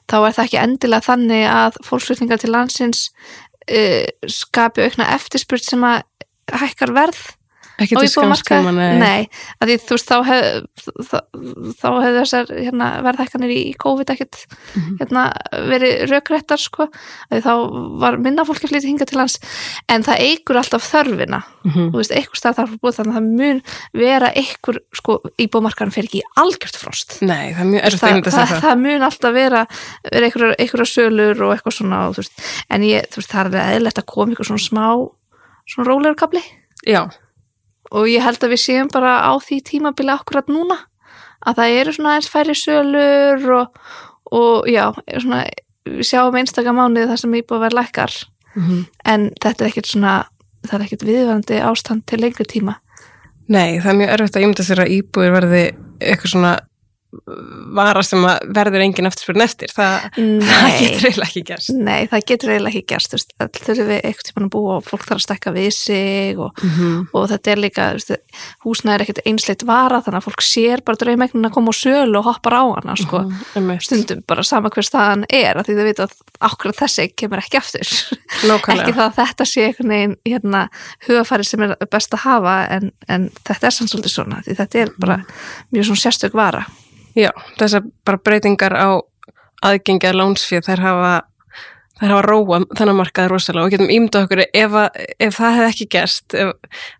þá 0.09 0.17
er 0.17 0.33
það 0.33 0.45
ekki 0.45 0.63
endilega 0.63 1.05
þannig 1.05 1.45
að 1.45 1.77
fólksflutningar 1.85 2.41
til 2.41 2.51
landsins 2.51 3.09
skapi 4.29 4.85
aukna 4.85 5.09
eftirspurt 5.15 5.65
sem 5.65 5.83
að 5.85 6.01
hækkar 6.59 6.93
verð 6.95 7.19
ekki 7.85 7.95
til 7.99 8.09
skamstíma 8.11 8.71
nei. 8.75 8.99
Nei, 8.99 9.29
því 9.63 9.77
þú 9.85 9.95
veist, 9.95 10.09
þá 10.09 10.17
hef, 10.29 10.45
hefur 11.79 12.17
þessar 12.19 12.51
hérna, 12.53 12.87
verðhækkanir 13.05 13.51
í 13.53 13.61
COVID 13.79 14.11
ekkert 14.13 14.39
Mhm. 14.75 14.97
hérna, 14.99 15.23
verið 15.69 15.93
rökréttar 16.11 16.59
sko, 16.61 16.87
þá 17.31 17.51
var 17.99 18.17
minna 18.17 18.43
fólki 18.45 18.67
að 18.67 18.73
flytja 18.73 18.89
hinga 18.89 19.05
til 19.09 19.17
lands, 19.19 19.39
en 19.89 20.03
það 20.03 20.19
eigur 20.19 20.59
alltaf 20.61 20.83
þörfina, 20.91 21.43
Mhm. 21.65 21.91
þú 21.91 21.97
veist, 22.01 22.11
einhver 22.15 22.39
stað 22.39 22.55
þarf 22.59 22.73
að 22.73 22.79
búið 22.79 22.97
þannig 22.99 23.13
að 23.13 23.17
það 23.19 23.29
mun 23.39 23.61
vera 23.93 24.31
einhver, 24.35 24.77
sko, 24.93 25.19
íbúðamarkaðan 25.39 25.93
fer 25.93 26.03
ekki 26.03 26.21
í 26.21 26.27
algjört 26.37 26.75
frost. 26.75 27.21
Nei, 27.21 27.53
það 27.53 27.59
er 27.59 27.71
mjög 27.73 27.83
erfitt 27.83 27.99
það, 27.99 28.09
að 28.09 28.13
mynda 28.13 28.31
það, 28.31 28.61
það, 28.61 28.79
mun 28.79 29.01
alltaf 29.09 29.33
vera, 29.33 29.67
vera 30.11 30.25
einhverjar, 30.29 30.55
einhverjar 30.59 30.91
sölur 30.95 31.41
og 31.41 31.53
eitthvað 31.57 31.77
svona 31.79 32.07
og, 32.09 32.13
þú 32.15 32.23
veist, 32.23 32.43
en 32.69 32.81
ég, 32.81 33.07
þú 33.09 33.15
veist, 33.21 33.29
það 33.33 33.53
er 33.53 33.73
eðlilegt 33.79 33.99
að 33.99 34.05
koma 34.05 34.31
einhver 34.33 34.45
svona 34.49 34.67
smá 34.69 35.09
svona 35.69 35.85
rólegur 35.87 36.15
kapli 36.17 36.41
já, 36.87 37.03
og 37.91 38.09
ég 38.09 38.23
held 38.23 38.43
að 38.43 38.53
við 38.53 38.63
séum 38.63 38.91
bara 38.93 39.19
á 39.25 39.33
því 39.41 39.61
tímabili 39.69 40.13
akkurat 40.13 40.49
núna. 40.51 40.77
Að 41.47 41.61
það 41.61 41.77
eru 41.79 41.95
svona 41.95 42.15
eins 42.17 42.29
færri 42.29 42.55
sölur 42.57 43.45
og, 43.55 43.79
og 44.35 44.67
já, 44.69 44.89
svona, 45.15 45.45
við 45.87 46.09
sjáum 46.09 46.35
einstaka 46.35 46.73
mánuði 46.75 47.07
þar 47.09 47.21
sem 47.23 47.39
íbúið 47.39 47.65
verð 47.67 47.79
lækkar. 47.79 48.19
Mhm. 48.57 48.85
en 49.05 49.29
þetta 49.41 49.63
er 49.63 49.69
ekkert 49.69 49.89
svona 49.89 50.13
það 50.65 50.75
er 50.75 50.85
ekkert 50.85 51.05
viðvarandi 51.07 51.59
ástand 51.63 52.05
til 52.09 52.21
lengri 52.23 52.45
tíma. 52.49 52.79
Nei, 53.49 53.79
það 53.79 53.91
er 53.91 53.99
mjög 54.01 54.11
erfitt 54.15 54.37
að 54.37 54.45
ímynda 54.45 54.65
sér 54.65 54.81
að 54.83 54.93
íbúðir 54.97 55.35
verði 55.35 55.61
eitthvað 55.99 56.33
svona 56.33 56.53
vara 57.73 58.03
sem 58.05 58.21
verður 58.53 58.83
engin 58.85 59.07
eftirspurn 59.09 59.41
eftir 59.41 59.71
það, 59.73 60.03
það 60.49 60.75
getur 60.77 61.07
eiginlega 61.09 61.25
ekki 61.29 61.41
gerst 61.47 61.71
Nei, 61.73 62.03
það 62.11 62.25
getur 62.29 62.51
eiginlega 62.53 62.69
ekki 62.75 62.83
gerst 62.91 63.15
öll 63.17 63.47
þurfum 63.55 63.87
við 63.89 64.01
eitthvað 64.03 64.27
tíma 64.29 64.43
að 64.45 64.51
búa 64.53 64.75
og 64.77 64.85
fólk 64.85 65.05
þarf 65.07 65.17
að 65.17 65.25
stekka 65.25 65.53
við 65.55 65.69
sig 65.73 66.37
og, 66.45 66.53
Mhm. 66.59 67.07
og 67.15 67.25
þetta 67.31 67.51
er 67.55 67.61
líka, 67.63 67.85
húsnæði 68.65 68.93
er 68.93 69.03
ekkert 69.05 69.21
einsleitt 69.25 69.63
vara 69.65 70.01
þannig 70.05 70.19
að 70.21 70.27
fólk 70.27 70.43
sér 70.45 70.83
bara 70.85 70.99
draumegnin 71.01 71.47
að 71.49 71.53
koma 71.55 71.73
á 71.73 71.79
sölu 71.79 72.19
og 72.19 72.27
hoppar 72.29 72.53
á 72.61 72.63
hana 72.77 72.95
sko. 72.99 73.21
Mhm, 73.25 73.45
einmitt. 73.55 73.81
stundum 73.87 74.21
bara 74.27 74.43
sama 74.43 74.69
hver 74.69 74.85
staðan 74.85 75.25
er 75.29 75.55
að 75.57 75.65
því 75.69 75.77
þau 75.79 75.87
vita 75.89 76.03
að 76.05 76.13
akkurat 76.49 76.75
þessi 76.83 77.07
kemur 77.15 77.41
ekki 77.41 77.57
Nákvæmlega. 78.45 78.83
ekki 78.83 78.93
það 78.99 79.07
að 79.09 79.17
þetta 79.19 79.45
sé 79.49 79.65
einhvern 79.65 79.89
veginn 79.95 80.15
hérna, 80.29 80.61
hugafæri 81.07 81.45
sem 81.45 81.63
er 81.65 81.75
best 81.91 82.13
að 82.13 82.23
hafa 82.27 82.55
en, 82.77 82.91
en 83.09 83.29
þetta 83.43 83.67
er 83.67 83.75
sann 83.75 83.87
svolítið 83.91 84.13
svona 84.13 84.43
því 84.45 84.55
þetta 84.61 84.83
er 84.85 84.93
bara 84.99 85.17
mjög 85.73 85.89
svona 85.89 86.03
sérstök 86.05 86.33
vara 86.37 86.65
Já, 87.17 87.31
þessar 87.59 87.87
bara 88.05 88.21
breytingar 88.21 88.75
á 88.77 88.89
aðgengi 89.65 90.07
að 90.09 90.19
lánsfið 90.21 90.67
þær 90.69 90.85
hafa 90.85 91.15
þær 91.99 92.13
hafa 92.13 92.21
róa 92.23 92.59
þennan 92.77 92.97
markaði 92.99 93.31
rosalega. 93.33 93.65
Og 93.65 93.73
getum 93.73 93.91
ímyndað 93.91 94.25
okkur 94.27 94.41
ef, 94.45 94.77
að, 94.79 94.99
ef 95.19 95.35
það 95.35 95.57
hefði 95.57 95.69
ekki 95.73 95.87
gerst 95.95 96.35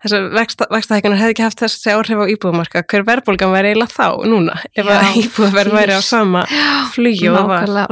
þessar 0.03 0.27
vextahækkanar 0.75 1.21
hefði 1.21 1.35
ekki 1.35 1.45
haft 1.45 1.63
þessi 1.63 1.93
áhrif 1.95 2.19
á 2.19 2.31
íbúðumarka 2.33 2.83
hver 2.83 3.05
verðbólgan 3.07 3.55
væri 3.55 3.71
eiginlega 3.71 3.95
þá 3.95 4.27
núna 4.27 4.59
ef 4.73 4.91
að 4.91 5.21
íbúðuverð 5.23 5.77
væri 5.77 5.95
á 5.95 6.01
sama 6.03 6.43
flugi 6.95 7.31
og 7.31 7.39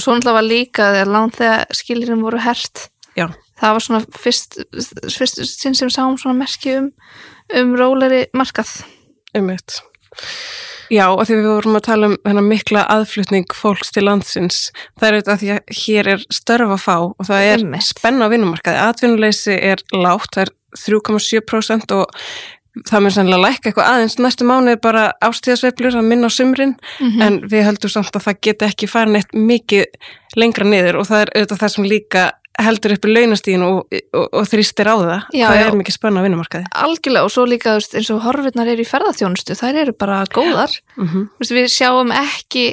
svo 0.03 0.17
náttúrulega 0.17 0.35
var 0.35 0.47
líka 0.49 0.91
þegar 0.97 1.13
lán 1.15 1.33
þegar 1.37 1.79
skilirin 1.79 2.23
voru 2.25 2.43
hert 2.43 2.89
Já, 3.17 3.31
það 3.57 3.75
var 3.77 3.85
svona 3.87 4.03
fyrst, 4.21 4.59
fyrst 5.15 5.41
sinn 5.49 5.77
sem 5.77 5.89
sáum 5.93 6.19
svona 6.21 6.37
merki 6.37 6.75
um, 6.77 6.91
um 7.57 7.73
róleri 7.79 8.27
markað. 8.37 8.75
Einmitt 9.33 9.79
Já, 10.93 11.05
og 11.11 11.23
því 11.27 11.35
við 11.41 11.47
vorum 11.51 11.75
að 11.79 11.85
tala 11.89 12.07
um 12.11 12.17
þennan 12.23 12.47
mikla 12.47 12.83
aðflutning 12.93 13.45
fólks 13.53 13.91
til 13.91 14.05
landsins 14.07 14.59
það 14.99 15.07
er 15.09 15.17
auðvitað 15.17 15.41
því 15.41 15.49
að 15.55 15.73
hér 15.81 16.07
er 16.13 16.25
störf 16.31 16.75
að 16.77 16.83
fá 16.85 16.95
og 17.07 17.23
það 17.27 17.47
er 17.51 17.57
Einmitt. 17.63 17.83
spenna 17.89 18.27
á 18.27 18.31
vinnumarkaði 18.31 18.83
atvinnuleysi 18.87 19.57
er 19.71 19.83
lágt, 19.93 20.35
það 20.37 20.47
er 20.47 20.53
3,7% 20.77 21.91
og 21.97 22.05
það 22.87 23.01
mun 23.01 23.13
sannlega 23.15 23.41
lækka 23.41 23.69
eitthvað 23.71 23.87
aðeins 23.89 24.17
næstu 24.21 24.45
mánuði 24.45 24.77
bara 24.83 25.05
ástíðasveiflur 25.25 25.95
að 25.97 26.05
minna 26.05 26.29
á 26.29 26.31
sumrin 26.31 26.75
Mhm. 27.01 27.21
en 27.21 27.39
við 27.49 27.65
höldum 27.65 27.89
samt 27.89 28.13
að 28.15 28.25
það 28.27 28.41
geti 28.41 28.65
ekki 28.69 28.87
farin 28.89 29.15
eitt 29.15 29.33
mikið 29.33 29.85
lengra 30.37 30.63
niður 30.65 30.99
og 31.01 31.07
það 31.09 31.21
er 31.25 31.31
auðvitað 31.35 31.61
það 31.63 31.73
sem 31.75 31.83
líka 31.85 32.31
heldur 32.57 32.95
upp 32.95 33.05
í 33.05 33.13
launastíðin 33.13 33.65
og, 33.67 33.97
og, 34.17 34.27
og 34.33 34.47
þrýstir 34.49 34.89
á 34.89 34.95
það. 34.97 35.25
Já, 35.37 35.47
það 35.47 35.63
er 35.63 35.77
mikið 35.81 35.97
spenna 35.97 36.21
á 36.21 36.25
vinnumarkaði. 36.25 36.69
Algjörlega 36.85 37.27
og 37.27 37.33
svo 37.33 37.45
líka 37.45 37.75
eins 37.77 38.11
og 38.13 38.23
horfirnar 38.25 38.71
eru 38.71 38.83
í 38.83 38.89
ferðarþjónustu 38.89 39.57
þær 39.59 39.81
eru 39.83 39.93
bara 39.93 40.23
góðar. 40.33 40.73
Mm 40.97 41.07
-hmm. 41.07 41.27
Við 41.59 41.69
sjáum 41.73 42.13
ekki 42.15 42.65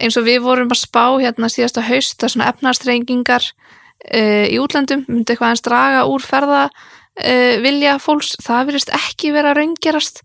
eins 0.00 0.16
og 0.16 0.26
við 0.26 0.42
vorum 0.44 0.72
að 0.72 0.82
spá 0.82 1.04
hérna 1.20 1.48
síðasta 1.52 1.84
haust 1.84 2.24
að 2.24 2.32
svona 2.34 2.50
efnastrengingar 2.52 3.44
uh, 3.44 4.46
í 4.48 4.56
útlöndum 4.60 5.04
myndi 5.08 5.32
eitthvað 5.32 5.54
eins 5.54 5.64
draga 5.64 6.04
úr 6.08 6.24
ferða 6.24 6.66
uh, 6.66 7.54
vilja 7.64 7.96
fólks, 8.02 8.36
það 8.44 8.70
virðist 8.70 8.92
ekki 8.96 9.32
vera 9.36 9.54
raungerast. 9.56 10.22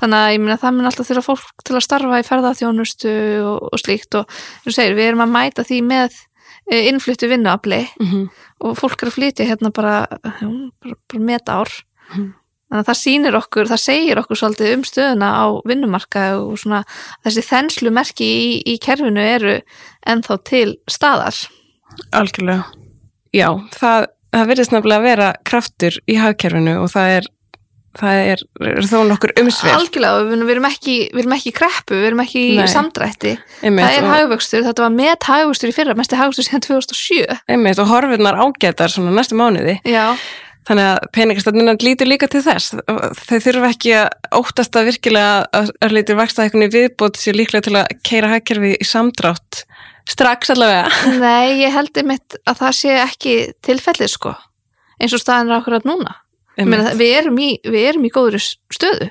Þannig 0.00 0.18
að 0.18 0.32
ég 0.32 0.40
meina 0.42 0.58
það 0.58 0.74
mun 0.74 0.88
alltaf 0.90 1.08
þurfa 1.08 1.22
fólk 1.28 1.64
til 1.64 1.76
að 1.76 1.84
starfa 1.86 2.18
í 2.18 2.26
ferðarþjónustu 2.26 3.10
og, 3.46 3.68
og 3.70 3.78
slíkt. 3.78 4.16
Og 4.18 4.38
þú 4.64 4.74
segir 4.74 4.96
við 4.98 5.12
erum 5.12 5.22
að 5.22 5.34
mæta 5.36 5.64
því 5.66 5.80
með 5.86 6.16
uh, 6.18 6.80
innfluttu 6.80 7.30
vinnuafli. 7.30 7.84
Mm 8.00 8.10
-hmm. 8.10 8.24
Og 8.64 8.78
fólk 8.80 9.02
er 9.04 9.10
að 9.10 9.16
flytja 9.18 9.46
hérna 9.48 9.70
bara, 9.74 9.98
bara, 10.10 10.96
bara 11.10 11.20
metár 11.22 11.70
Mhm. 12.14 12.32
þannig 12.70 12.80
að 12.82 12.88
það 12.88 12.98
sýnir 13.00 13.36
okkur, 13.38 13.68
það 13.70 13.80
segir 13.84 14.18
okkur 14.20 14.38
svolítið 14.40 14.72
um 14.74 14.82
stöðuna 14.88 15.28
á 15.36 15.44
vinnumarka 15.68 16.22
og 16.40 16.56
svona 16.58 16.80
þessi 17.24 17.44
þenslu 17.48 17.92
merki 17.94 18.24
í, 18.26 18.62
í 18.74 18.78
kerfinu 18.82 19.20
eru 19.22 19.54
ennþá 20.06 20.38
til 20.44 20.76
staðar 20.90 21.36
Algjörlega. 22.12 22.64
Já, 23.34 23.48
það, 23.76 24.06
það 24.34 24.48
verðist 24.50 24.72
nefnilega 24.74 24.98
að 25.00 25.06
vera 25.08 25.28
kraftur 25.46 25.98
í 26.10 26.16
hagkerfinu 26.18 26.74
og 26.82 26.88
það 26.90 27.12
er, 27.18 27.28
það 27.98 28.20
er, 28.32 28.44
er 28.70 28.88
þó 28.90 28.96
nokkur 29.08 29.34
umsverð. 29.40 29.74
algjörlega, 29.78 30.22
við, 30.30 30.54
erum 30.54 30.68
ekki, 30.68 30.96
við 31.14 31.22
erum 31.24 31.36
ekki 31.36 31.50
í 31.50 31.56
kreppu, 31.58 31.98
við 31.98 32.08
erum 32.10 32.22
ekki 32.24 32.44
í 32.44 32.56
Nei. 32.58 32.70
samdrætti 32.70 33.34
Einmitt, 33.34 33.84
það 33.84 33.98
er 33.98 34.06
og, 34.06 34.14
hagvöxtur, 34.14 34.64
þetta 34.68 34.86
var 34.86 34.96
met 34.96 35.28
hagvöxtur 35.28 35.70
í 35.70 35.76
fyrra, 35.76 35.98
mesti 35.98 36.18
hagvöxtur 36.20 36.48
síðan 36.48 36.64
2007 36.68 37.38
einmitt, 37.54 37.82
og 37.82 37.92
horfurnar 37.92 38.40
ágætar 38.40 38.94
svona 38.94 39.14
næstu 39.14 39.38
mánuði. 39.38 39.78
já, 39.86 40.08
Þannig 40.64 40.86
að 40.88 41.06
peningastefnunan 41.12 41.78
lítur 41.84 42.08
líka 42.08 42.24
til 42.32 42.40
þess. 42.40 42.70
Þau 42.80 43.36
þurfa 43.44 43.68
ekki 43.74 43.90
að 43.98 44.06
óttast 44.38 44.78
að 44.80 44.86
virkilega 44.88 45.34
að, 45.52 45.72
lítur 45.92 46.16
vaksta 46.16 46.46
eitthvað 46.46 46.72
viðbót 46.72 47.20
sér 47.20 47.36
líklega 47.36 47.66
til 47.66 47.74
að 47.82 47.92
keira 48.08 48.30
hagkerfi 48.32 48.70
í 48.80 48.86
samdrátt 48.88 49.66
strax 50.08 50.54
allavega. 50.54 50.88
nei, 51.20 51.60
ég 51.60 51.74
held 51.74 52.00
einmitt 52.00 52.38
að 52.48 52.60
það 52.62 52.76
sé 52.80 52.96
ekki 53.02 53.36
tilfellið 53.64 54.12
sko 54.16 54.34
eins 55.00 55.14
og 55.16 55.22
staðan 55.22 55.52
Einmitt. 56.58 56.94
við, 57.00 57.12
erum 57.20 57.38
í, 57.42 57.50
við 57.64 57.88
erum 57.90 58.04
í 58.06 58.10
góður 58.14 58.38
stöðu 58.72 59.10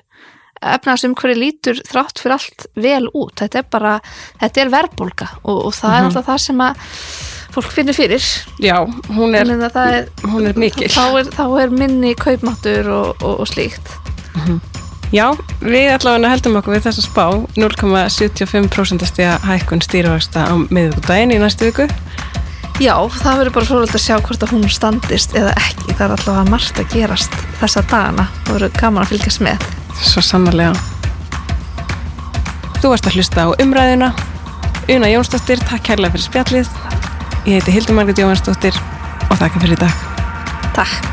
efnaðsum 0.64 1.14
hverju 1.20 1.36
lítur 1.36 1.80
þrátt 1.90 2.22
fyrir 2.24 2.38
allt 2.38 2.66
vel 2.80 3.08
út, 3.12 3.34
þetta 3.42 3.60
er 3.60 3.66
bara 3.70 3.94
þetta 4.40 4.62
er 4.64 4.70
verðbólga 4.72 5.28
og, 5.44 5.58
og 5.68 5.74
það 5.76 5.92
er 5.98 6.00
Mhm. 6.00 6.06
alltaf 6.08 6.26
það 6.30 6.38
sem 6.46 6.62
að 6.64 6.86
fólk 7.54 7.72
finnir 7.76 7.94
fyrir 7.98 8.24
Já, 8.64 8.78
hún 9.12 9.36
er, 9.36 9.46
að 9.52 9.74
það 9.76 9.92
er, 9.98 10.08
hún 10.32 10.48
er 10.48 10.56
mikil. 10.58 10.88
þá, 10.88 11.04
er, 11.20 11.26
þá 11.36 11.44
er 11.66 11.70
minni 11.70 12.14
kaupmáttur 12.16 12.88
og, 12.90 13.22
og, 13.24 13.40
og 13.44 13.48
slíkt 13.52 13.92
Já, 15.14 15.28
við 15.62 15.92
allavega 15.94 16.32
heldum 16.32 16.56
okkur 16.58 16.74
við 16.74 16.88
þessa 16.88 17.04
spá 17.06 17.26
0,75% 17.60 19.06
stiga 19.06 19.36
hækkun 19.46 19.84
stýrivaksta 19.86 20.48
á 20.50 20.54
miðvikudaginn 20.74 21.36
í 21.36 21.38
næstu 21.44 21.68
viku. 21.70 21.86
Já, 22.82 22.96
það 23.14 23.38
verður 23.38 23.54
bara 23.54 23.70
frólægt 23.70 23.96
að 23.98 24.02
sjá 24.02 24.16
hvort 24.18 24.44
að 24.44 24.56
hún 24.56 24.66
standist 24.72 25.36
eða 25.38 25.54
ekki, 25.62 25.94
það 25.94 26.06
er 26.08 26.16
allavega 26.16 26.50
margt 26.50 26.82
að 26.82 26.90
gerast 26.96 27.38
þessa 27.62 27.84
dagana, 27.92 28.26
það 28.48 28.58
verður 28.58 28.76
gaman 28.80 29.06
að 29.06 29.14
fylgjast 29.14 29.44
með 29.46 29.68
Svo 30.02 30.24
sannarlega. 30.26 30.74
Þú 32.82 32.92
varst 32.92 33.08
að 33.08 33.20
hlusta 33.20 33.46
á 33.46 33.50
umræðuna. 33.64 34.12
Una 34.92 35.14
Jónsdóttir, 35.14 35.62
takk 35.70 35.86
kærlega 35.88 36.18
fyrir 36.18 36.28
spjallið. 36.28 36.76
Ég 37.46 37.60
heiti 37.60 37.78
Hildur 37.78 38.00
Margrét 38.00 38.24
Jóhansdóttir 38.24 38.84
og 39.30 39.38
þakka 39.38 39.64
fyrir 39.64 39.78
í 39.78 39.84
dag. 39.86 40.06
Takk 40.74 41.13